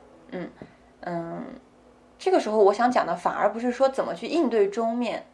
[1.01, 1.45] 嗯，
[2.19, 5.25] 这个时候我想讲的反而不是说怎么去应对中面，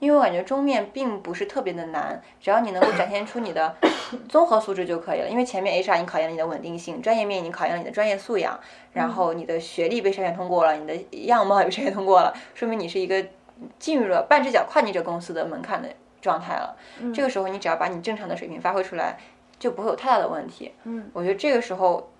[0.00, 3.76] 因为我感觉中面并不是特别的难，只要你能够展现出你的
[4.28, 5.28] 综合素质就可以了。
[5.28, 8.58] 因为前面 HR 已经考验了你的稳定性，专业面已经考验了你的专业素养，
[8.92, 13.24] 然后你的学历被筛选通过了，你的样貌也被筛选通过了，说明你是一个
[13.78, 15.88] 进入了半只脚跨进这公司的门槛的
[16.22, 16.74] 状态了。
[17.14, 19.18] 这个时候你只要把你正常的水平发挥出来，
[19.58, 20.72] 就不会有太大的问题。
[20.84, 22.10] 嗯，我觉得这个时候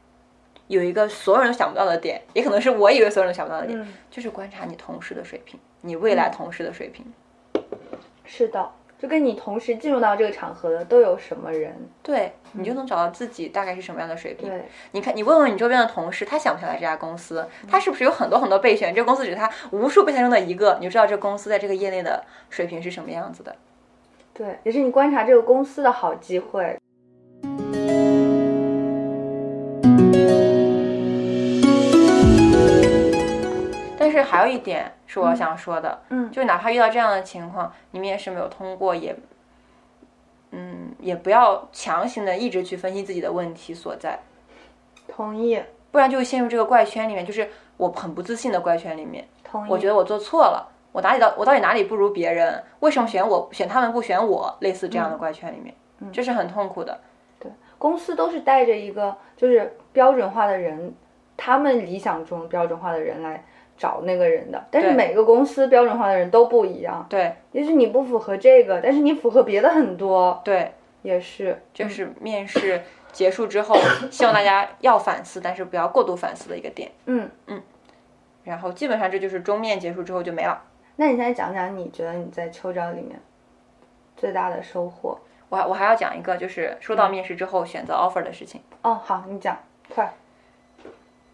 [0.66, 7.04] 有一个所有人都想不到的点，也可能是我以为所有人都想不到的点，嗯，就是观察你同事的水平，你未来同事的水平。
[8.32, 11.74] 是的，就跟你同时进入到这个场合的都有什么人？
[12.00, 14.48] 对，你就能找到自己大概是什么样的水平。
[14.48, 17.44] 对，你看，你问问你周边的同事，他想不想来这家公司？
[17.68, 18.94] 他是不是有很多很多备选？
[18.94, 23.56] 这个公司只是他无数备选中的一个，你就知道这个公司在这个业内的水平是什么样子的。
[24.32, 26.79] 对，也是你观察这个公司的好机会。
[34.30, 39.16] 还有一点是我想说的，嗯就是哪怕遇到这样的情况，你面试没有通过，也，
[40.50, 44.18] 嗯，也不要强行的一直去分析自己的问题所在。
[45.08, 45.62] 同意。
[45.92, 49.26] 不然就会陷入这个怪圈里面，就是我很不自信的怪圈里面。
[49.42, 49.68] 同意。
[49.68, 52.62] 我觉得我做错了，我哪里到我到底哪里不如别人？
[52.78, 54.56] 为什么选我选他们不选我？
[54.60, 55.74] 类似这样的怪圈里面，
[56.12, 56.96] 这是很痛苦的。
[57.40, 60.94] 对，公司都是带着一个就是标准化的人，
[61.36, 63.44] 他们理想中标准化的人来
[63.80, 64.62] 找那个人的。
[64.70, 67.06] 但是每个公司标准化的人都不一样。
[67.08, 70.38] 对，也许你不符合这个，但是你符合别的很多。
[70.44, 73.74] 对，也是，就是面试结束之后，
[74.10, 76.92] 希望大家要反思，但是不要过度反思的一个点。
[77.06, 77.62] 嗯嗯。
[78.44, 80.62] 然后基本上这就是终面结束之后就没了。
[80.96, 83.18] 那你现在讲讲，你觉得你在秋招里面
[84.14, 85.18] 最大的收获？
[85.48, 88.60] 我我还要讲一个，就是收到面试之后选择 offer 的事情。
[88.82, 89.58] 哦，好，你讲，
[89.88, 90.12] 快。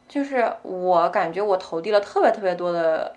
[0.09, 3.15] 就是我感觉我投递了特别特别多的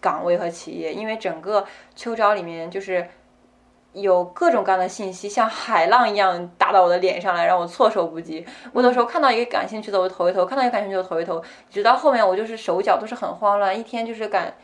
[0.00, 1.64] 岗位和企业，因为整个
[1.94, 3.06] 秋招里面就是
[3.92, 8.46] 有各种各样的信息，像海浪一样打到我的脸上来，让我措手不及。
[8.72, 11.42] 我有时候看到一个感兴趣的，我投一投；看到一个感兴趣的，投一投。
[11.68, 14.54] 直到后面，我就是手脚都是很慌乱，一天就是赶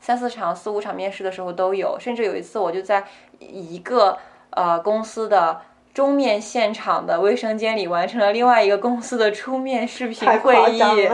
[0.00, 1.96] 三四场、四五场面试的时候都有。
[1.98, 3.04] 甚至有一次，我就在
[3.38, 4.18] 一个。
[4.56, 5.60] 呃，公司的
[5.94, 11.08] 终面现场的卫生间里完成了另外一个公司的出面视频会议，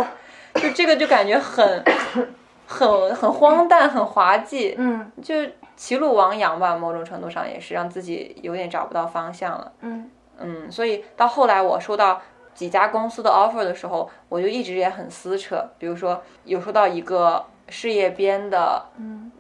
[0.55, 1.85] 就这个就感觉很
[2.67, 5.35] 很很荒诞，很滑稽，嗯，就
[5.77, 10.11] 歧路亡羊吧，某种程度上也是让自己有点找不到方向了，嗯。
[10.39, 12.23] 嗯，所以到后来我收到
[12.55, 18.87] 几家公司的 offer 的时候，我就一直也很撕扯，比如说有收到一个事业编的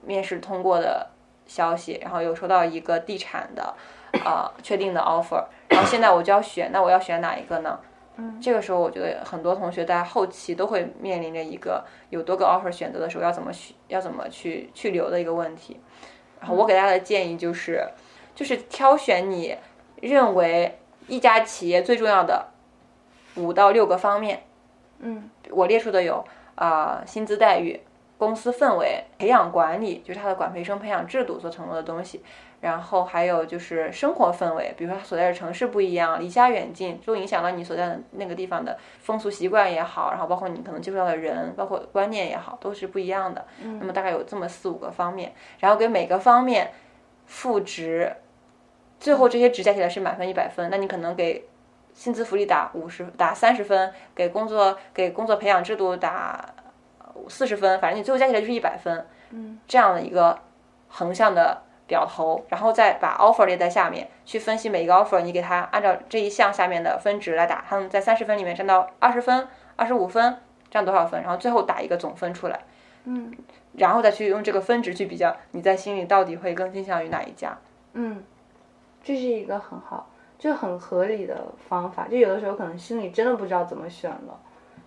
[0.04, 1.06] 面试通过的。
[1.46, 3.74] 消息，然后有收到一个地产的，
[4.24, 7.78] 呃，确定的 offer，然后现在我就要选，那我要选哪一个呢？
[8.16, 15.80] 嗯，这个时候我觉得很多同学在后期都会面临着一个有多个 offer 选择的时候要怎么选，要怎么去去留的一个问题。
[16.40, 17.86] 然后我给大家的建议就是，
[18.34, 19.56] 就是挑选你
[20.00, 22.48] 认为一家企业最重要的
[23.36, 24.42] 五到六个方面。
[24.98, 26.24] 嗯，我列出的有
[26.56, 27.80] 啊，薪资待遇。
[28.18, 32.22] 公司氛围、培养管理，就是他的管培生培养制度所承诺的东西。
[32.60, 43.46] 然后还有就是生活氛围，比如说他所在的城市不一样，离家远近，就影响到你所在的那个地方的风俗习惯也好，然后包括你可能接触到的人，包括观念也好，都是不一样的。
[43.62, 46.72] 那么大概有这么四五个方面，然后给每个方面
[47.26, 48.14] 赋值，
[48.98, 50.68] 最后这些值加起来是满分一百分。
[50.70, 51.48] 那你可能给
[51.94, 56.54] 薪资福利打五十，打三十分，给工作给工作培养制度打。
[57.28, 60.38] 四十分，反正你最后加起来就是一百分，嗯，这样的一个
[60.88, 61.60] 横向的
[61.90, 70.38] 表头，然后再把 offer 列在下面，去分析每一个 offer，你给它按照这一项下面的分值来打，他们在三十分里面占到二十分、二十五分，
[70.70, 72.60] 占多少分，然后最后打一个总分出来，
[73.04, 73.34] 嗯，
[73.72, 77.58] 然后再去用这个分值去比较，你在心里到底会更倾向于哪一家？
[77.94, 78.22] 嗯，
[79.02, 84.40] 这是一个很好，就很合理的方法，就有的时候可能心里真的不知道怎么选了。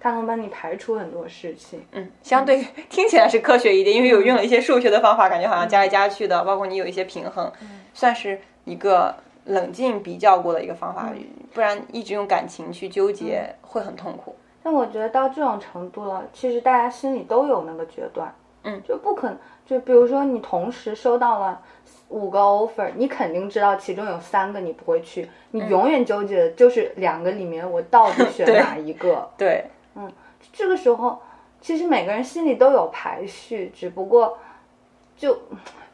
[0.04, 7.50] 它能帮你排除很多事情，嗯，相对听起来是科学一点，因为有用了一些数学的方法，感觉好像加来加去的，包括你有一些平衡，
[7.94, 11.10] 算是一个冷静比较过的一个方法，
[11.54, 14.36] 不然一直用感情去纠结会很痛苦。
[14.62, 21.62] 但我觉得到这种程度了，其实大家心里都有那个决断，嗯，就不可能，就比如说你同时收到了
[22.10, 29.64] 五个 offer，你肯定知道其中有三个你不会去，你永远纠结的就是两个里面我到底选哪一个，对。
[29.96, 30.12] 嗯，
[30.52, 31.22] 这个时候
[31.62, 34.38] 其实每个人心里都有排序，只不过
[35.16, 35.38] 就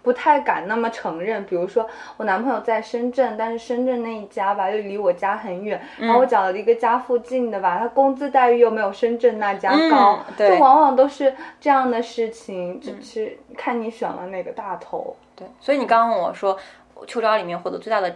[0.02, 1.46] 不太敢那么承认。
[1.46, 1.88] 比如说
[2.18, 15.16] 我男朋友在深圳，但是深圳那一家吧又离我家很远，然后我找了一个家附近的吧，他工资待遇又没有深圳那家高，就往往都是这样的事情，就是看你选了哪个大头。
[15.36, 16.58] 对，所以你刚刚问我说
[17.06, 18.16] 秋招里面获得最大的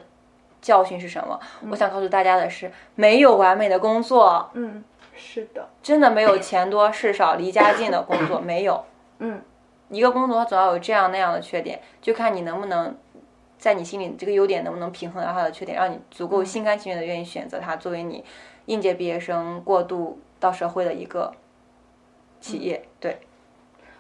[0.62, 1.40] 教训是什么？
[1.70, 4.50] 我想告诉大家的是，没有完美的工作。
[4.54, 4.84] 嗯。
[5.16, 8.84] 是的，真的没有钱多事少、离家近的工作 没有。
[9.20, 9.42] 嗯，
[9.90, 12.98] 一个工作总要有这样那样的缺点，就看你能不能
[13.58, 18.24] 在你心里这个优点能不能平衡掉它的缺点，让你足够心甘情愿的愿意选择它作为你
[18.66, 21.34] 应届毕业生过渡到社会的一个
[22.42, 22.86] 企业。
[23.00, 23.20] 对，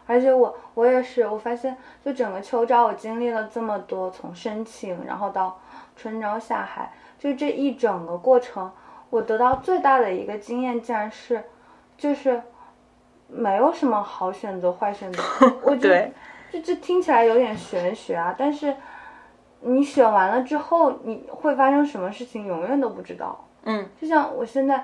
[0.05, 5.61] 而且我我也是，我发现就整个秋招我经历了这么多，从申请然后到
[5.95, 8.71] 春招下海，就这一整个过程。
[9.13, 11.43] 我得到最大的一个经验，竟然是，
[11.95, 12.41] 就是
[13.27, 15.21] 没有什么好选择、坏选择。
[15.61, 16.09] 我觉得
[16.51, 18.75] 这这听起来有点玄学啊，但是
[19.61, 23.47] 你选完了之后，你会发生什么事情，永远都不知道。
[23.65, 24.83] 嗯，就像我现在，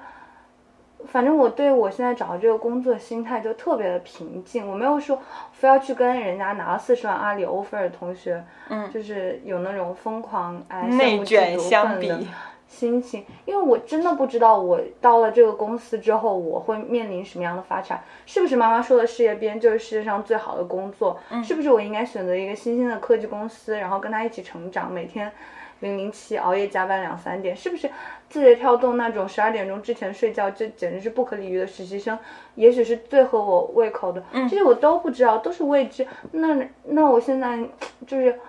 [1.08, 5.20] 反正我对我现在找的这个工作心态就特别的平静，我没有说
[5.54, 12.28] 非要去跟人家拿了四十万阿里 offer 的同学，嗯，就是有那种疯狂哎内卷相比。
[12.70, 21.20] 心情，因为我真的不知道我到了这个公司之后我会面临什么样的发展，是不是妈妈说的事业编就是世界上最好的工作？
[21.44, 25.32] 是不是我应该选择一个新兴的科技公司，然后跟他一起成长，每天
[25.80, 27.56] 零零七熬夜加班两三点？
[27.56, 27.90] 是不是
[28.30, 32.18] 字节跳动那种十二点钟之前睡觉，这简直是不可理喻的实习生，
[32.54, 34.24] 也许是最合我胃口的？
[34.32, 36.06] 这些我都不知道，都是未知。
[36.34, 37.60] 那那我现在
[38.06, 38.40] 就是。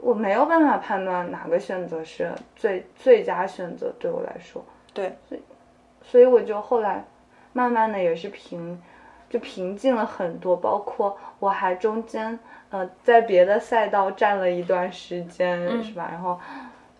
[0.00, 5.40] 我没有办法判断哪个选择是最最佳选择，对我来说，对，所以
[6.02, 7.04] 所以我就后来
[7.52, 8.80] 慢慢的也是平，
[9.28, 10.56] 就平静了很多。
[10.56, 12.38] 包括我还中间
[12.70, 16.08] 呃在别的赛道站了一段时间，是吧？
[16.12, 16.38] 然后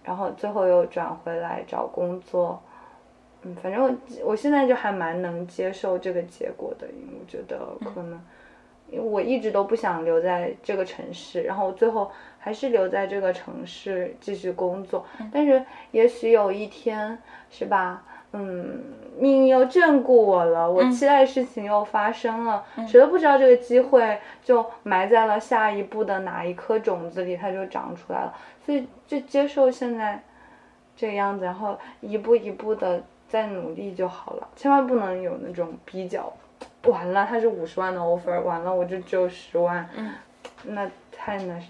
[0.02, 2.60] 然后最后又转回来找工作，
[3.42, 7.60] 嗯，反正我我现在就还蛮能接受这个结果的，因为我觉得
[7.94, 8.20] 可能。
[8.90, 15.04] 因为我一直都不想留在这个城市，然后最后还是留在这个城市继续工作。
[15.32, 17.18] 但是也许有一天，
[17.50, 18.02] 是吧？
[18.32, 18.82] 嗯，
[19.18, 28.34] 命运又眷顾我了，我期待的事情又发生了，谁都不知道这个机会就埋在了下一步的哪一颗种子里，它就长出来了。
[28.64, 30.22] 所以就接受现在
[30.94, 36.30] 这个样子，然后一步一步的再努力就好了，千万不能有那种比较。
[36.84, 40.12] 完了，他是五十万的 offer，完了我就只有十万，嗯，
[40.64, 41.60] 那太难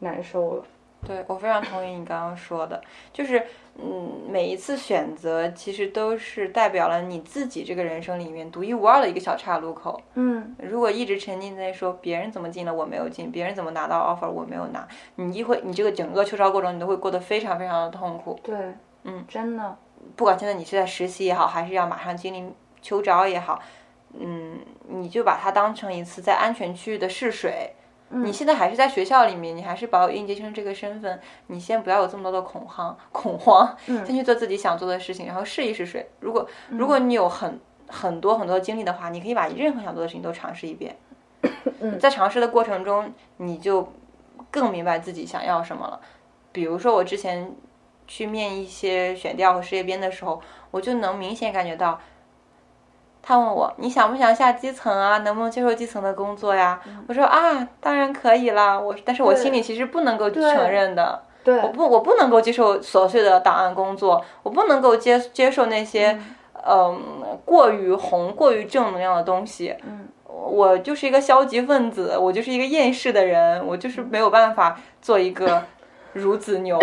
[0.00, 0.64] 难受了。
[1.06, 2.78] 对我非常同意你刚刚说的，
[3.10, 3.42] 就是
[3.82, 9.98] 嗯，每一次选择其实都是代表了你自己这个人生里面独一无二的一个小岔路口。
[10.12, 18.38] 嗯，如果一直沉浸在说别人怎么进了我没有进，别人怎么拿到 offer 我没有拿，你一会你这个整个秋招过程你都会过得非常非常的痛苦。
[18.42, 18.54] 对，
[19.04, 19.78] 嗯，真的，
[20.16, 23.58] 不管现在你是在实习也好，还是要马上经历秋招也好。
[24.18, 27.72] 嗯，你就把它当成一次在安全区域的试水。
[28.12, 36.10] 你现在还是在学校里面，你还是保有应届生这个身份，你先不要有这么多的恐慌，恐慌， 先去做自己想做的事情，然后试一试水。
[36.18, 40.96] 如果如果你有很很多很多精力的话，你可以把任何想做的事情都尝试一遍。
[42.00, 43.92] 在尝试的过程中，你就
[44.50, 46.00] 更明白自己想要什么了。
[46.52, 47.54] 比如说我之前
[48.08, 50.42] 去面一些选调和事业编的时候，
[50.72, 52.00] 我就能明显感觉到。
[53.30, 55.18] 他问我你想不想下基层啊？
[55.18, 56.80] 能不能接受基层的工作呀？
[57.06, 58.76] 我说啊，当然可以啦。
[58.76, 61.22] 我但是我心里其实不能够承认的。
[61.44, 66.18] 对，我不我不能够接受琐碎的档案工作，我不能够接接受那些
[66.66, 67.00] 嗯
[67.44, 69.76] 过于红、过于正能量的东西。
[69.84, 75.62] 嗯，我就是一个消极分子，我就是一个厌世的人，我就是没有办法做一个
[76.16, 76.76] 孺子牛。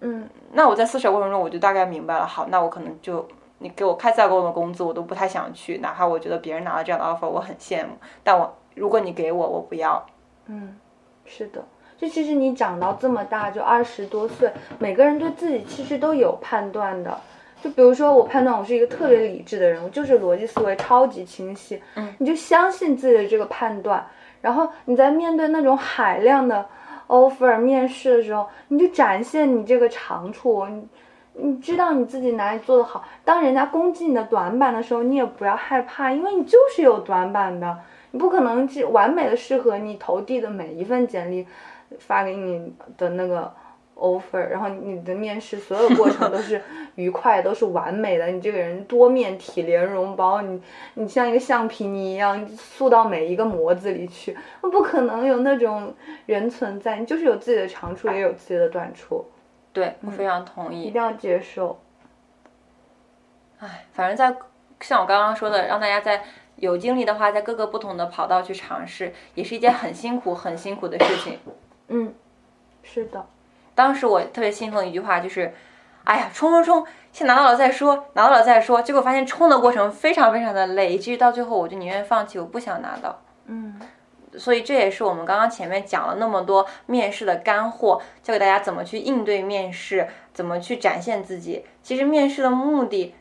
[0.00, 2.26] 嗯，那我在思考过程中，我就大概明白了。
[2.26, 3.28] 好，那我可能就。
[3.64, 7.94] 你给我开再高的工资，我都不太想去，哪怕我觉得别人拿了这样的 offer，我很羡慕。
[8.22, 10.04] 但我如果你给我，我不要。
[10.48, 10.76] 嗯，
[11.24, 11.64] 是的，
[11.96, 17.18] 就其实你长到这么大，就二十多岁，每个人对自己其实都有判断的。
[17.62, 21.82] 就比如说，我判断我是一个特别理智的人，我就是逻辑思维超级清晰。
[21.94, 24.06] 嗯，你就相信自己的这个判断，
[24.42, 26.66] 然后你在面对那种海量的
[27.06, 30.66] offer 面试的时候，你就展现你这个长处。
[30.66, 30.86] 你
[31.60, 37.76] 知道你自己哪里做得好，当人家攻击你的短板的时候，你也不要害怕，因为你就是有短板的，
[38.12, 41.46] 你不可能是完美的适合你投递的每一份简历，
[41.98, 43.52] 发给你的那个
[43.96, 46.62] offer，然后你的面试所有过程都是
[46.94, 50.60] 愉快，都是完美的，你这个人多面体连容包，你
[50.94, 55.92] 你像一个橡皮泥一样塑到每一个模子里去，不可能有那种
[56.26, 59.24] 人存在，你就是有自己的长处，也有自己的短处。
[59.74, 61.78] 对我非常同意，一定要接受。
[63.58, 64.34] 哎，反正，在
[64.80, 66.22] 像我刚刚说的，让大家在
[66.56, 71.40] 有精力的话，在各个不同的跑道去尝试，也是一件很辛苦、很辛苦的事情。
[71.88, 72.14] 嗯，
[72.82, 73.26] 是的。
[73.74, 75.52] 当时我特别心疼一句话，就是
[76.04, 83.20] “哎呀，冲冲冲，先拿到了再说，拿到了再说。”结果发现冲的过程非常非常的累，以至于到最后我就宁愿放弃，我不想拿到。
[83.46, 83.80] 嗯。
[84.38, 91.64] 所以这也是我们刚刚前面讲了那么多面试的干货，教给大家怎么去应对面试，怎么去展现自己。
[91.82, 93.14] 其实面试的目的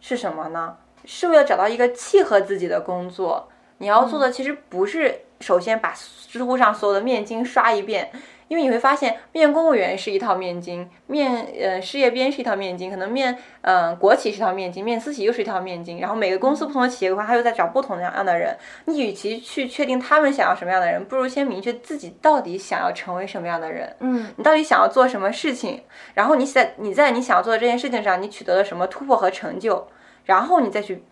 [0.00, 0.76] 是什么呢？
[1.04, 3.48] 是为了找到一个契合自己的工作。
[3.78, 5.94] 你要做的其实不是首先把
[6.28, 8.12] 知乎上所有的面经刷一遍。
[8.50, 16.00] 因为你会发现，面公务员是一套面经，面呃事业编是一套面经，可能面嗯国企是一套面经，面私企又是一套面经。
[16.00, 18.56] 然后每个公司不同的企业的话，他又在找不同的样的人。
[18.86, 23.94] 你与其去确定他们想要什么样的人，不如先明确自己到底想要成为什么样的人。
[24.00, 25.84] 嗯，你到底想要做什么事情？
[26.14, 29.86] 然后你在你在你想要做的这件事情上，你取得了什么突破和成就？
[30.24, 31.04] 然后你再去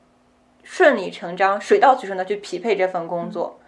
[0.64, 3.60] 顺理成章、水到渠成的去匹配这份工作。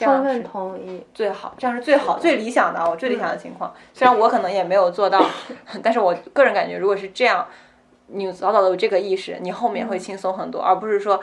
[0.00, 1.04] 这样充分同意。
[1.12, 3.72] 最好，这样是最好、最理想的，我最理想的情况。
[3.92, 5.22] 虽然我可能也没有做到，
[5.82, 7.46] 但是我个人感觉，如果是这样，
[8.06, 11.20] 你早早的有这个意识，你后面会轻松很多，而不是说，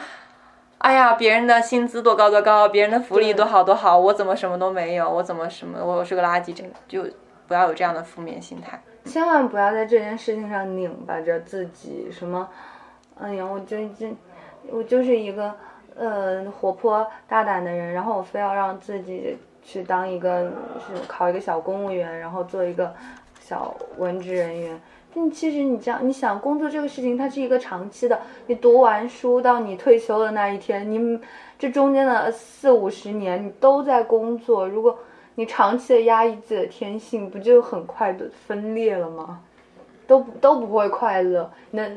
[0.77, 7.09] 哎呀，别人的薪资多高多高，别人的福利多好多好，我怎么什么都没有，我怎么什么，我是个垃圾，这就
[7.47, 8.79] 不要有这样的负面心态。
[9.05, 12.47] 千万不要在这件事情上拧巴着自己，什么，
[13.19, 14.13] 哎呀，我就这，
[14.69, 15.55] 我就是一个
[15.97, 20.43] 呃活泼大胆的人，然后我非要让自己去当一个
[20.79, 22.93] 是考一个小公务员，然后做一个
[23.39, 24.79] 小文职人员。
[25.15, 28.19] 嗯，其实你这样，你想工作这个事情，它是一个长期的。
[28.45, 31.19] 你读完书到你退休的那一天，你
[31.57, 34.67] 这中间的四五十年，你都在工作。
[34.67, 34.95] 如果
[35.33, 39.41] 你长期的压抑自己的天性，不就很快的分裂了吗？
[40.05, 41.49] 都不都不会快乐。
[41.71, 41.89] 那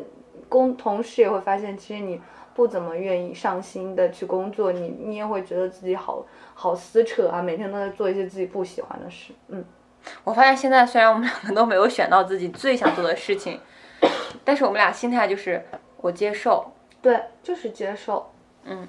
[0.48, 2.18] 工同事也会发现，其实你
[2.60, 9.32] 不怎么愿意上心的去工作，你你也会觉得自己好好撕扯啊，每天都在做一些自己不喜欢的事。
[9.48, 9.64] 嗯，
[10.24, 13.58] 我发现现在虽然我们两个都没有选到自己最想做的事情，
[14.44, 15.64] 但是我们俩心态就是
[16.02, 18.30] 我接受，对，就是接受，
[18.64, 18.86] 嗯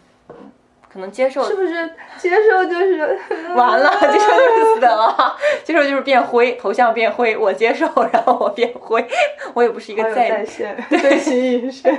[0.91, 1.89] 可能接受是不是？
[2.17, 3.17] 接受就是
[3.55, 9.07] 完了，接受就是死了， 接受就是变灰，头像变灰，我接受，然后我变灰，
[9.55, 11.97] 我也不是一个在在线，对齐医生。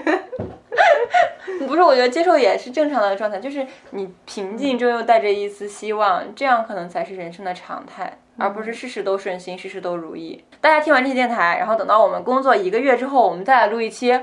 [1.67, 10.45] 不是，我觉得接受也是正常的状态，就是你平静中又带着一丝希望，这样可能才是人生的常态，而不是事事都顺心，事事都如意。
[10.61, 14.19] 大家听完这期电台，然后等到我们工作一个月之后，我们再来录一期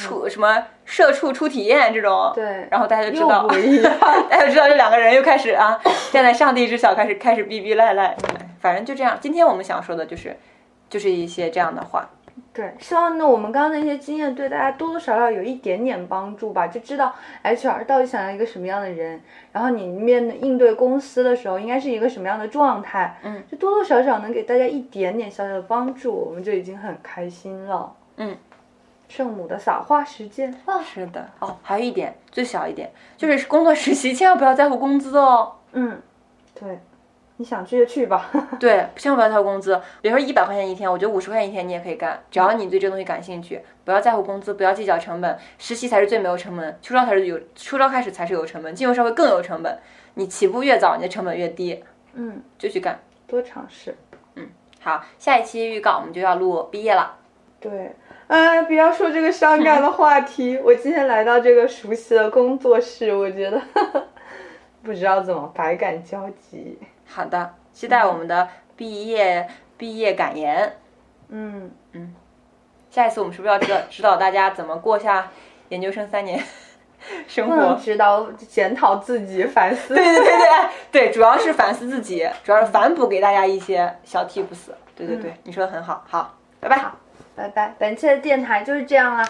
[0.00, 3.48] 出什么社畜初体验这种，对然后大家就知道。
[4.30, 5.80] 大家就知道这两个人又开始啊，
[6.10, 8.16] 站在上帝之小，开始开始逼逼赖赖，哎
[8.60, 9.18] 反正就这样。
[9.20, 10.36] 今天我们想说的就是，
[10.88, 12.08] 就是一些这样的话。
[12.54, 19.18] 对，希望呢我们刚刚那些经验对大家多多少少有一点点帮助吧，就知道 HR 到底想要一个什么样的人，
[19.52, 27.90] 然后你面对应对公司的时候应该是一个什么样的状态，嗯，就多多少少能给大家一点点小小的帮助，我们就已经很开心了。
[28.18, 28.36] 嗯，
[29.08, 30.54] 圣母的撒花时间。
[30.66, 35.52] 啊，是的，哦，还有一点，最小一点，就是工作实习千万不要在乎工资哦。
[35.72, 35.98] 嗯，
[36.54, 36.78] 对，
[37.36, 38.30] 你想去就去吧。
[38.60, 39.80] 对，千万不要挑工资。
[40.00, 45.38] 比如说一百块钱一天，我觉得五十块钱一天你也可以干，只要你对这个东西感兴趣，不要在乎工资，不要计较成本。
[45.58, 49.78] 实习才是最没有成本，秋招才是有，秋招开始才是有成本，进入社会更有成本。
[50.14, 51.82] 你起步越早，你的成本越低，
[52.14, 53.00] 嗯，就去干。
[53.26, 53.96] 多尝试。
[54.36, 54.46] 嗯
[54.80, 57.16] 好，下一期预告我们就要录毕业了。
[57.58, 57.94] 对，
[58.26, 60.58] 哎，不要说这个伤感的话题。
[60.62, 63.62] 我今天来到这个熟悉的工作室，我觉得
[64.82, 66.78] 不知道怎么百感交集。
[67.06, 70.76] 好的，期待我们的毕业毕业感言。
[71.28, 72.14] 嗯嗯，
[72.90, 75.30] 下一次我们是不是要指导 指导大家怎么过下
[75.70, 76.42] 研究生三年
[77.26, 77.74] 生活？
[77.74, 79.94] 指导检讨自己，反思。
[79.94, 80.48] 对对对对
[80.92, 84.70] 对，主要是反思自己，主要是反哺给大家一些小 tips。
[84.94, 86.76] 对对对，你说的很好，好，拜拜。
[86.76, 86.96] 好
[87.34, 89.26] 拜拜，本期的电台就是这样啦。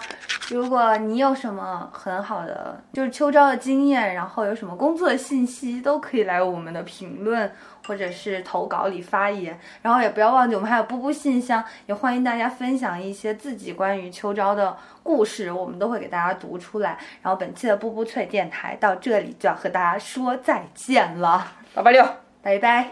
[0.53, 7.51] 如果你有什么很好的就是秋招的经验，然后有什么工作的信息，都可以来我们的评论
[7.87, 9.59] 或者是投稿里发言。
[9.81, 16.99] 然后也不要忘记，我们还有布布信箱，也欢迎大家分享一些自己关于秋招的故事，我们都会给大家读出来。
[17.23, 22.05] 然后本期的布布脆电台到这里就要和大家说再见了，八八六。
[22.43, 22.91] 拜拜。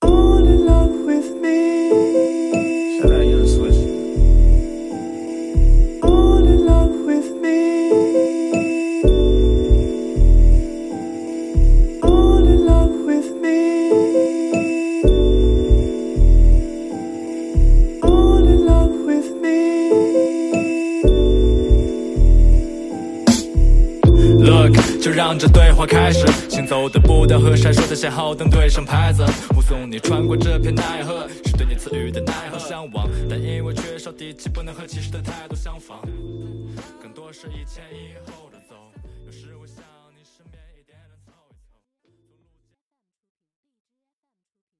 [0.00, 2.47] all in love with me.
[25.28, 26.26] 让这对话开始。
[26.48, 29.22] 行走的步调和闪烁的信号灯对上牌子，
[29.54, 35.98] 目送你穿过这片奈何，是对你赐予的奈何向往，但因为缺少底气，不能和骑士的态度相仿，
[37.02, 38.57] 更多是一前一后的。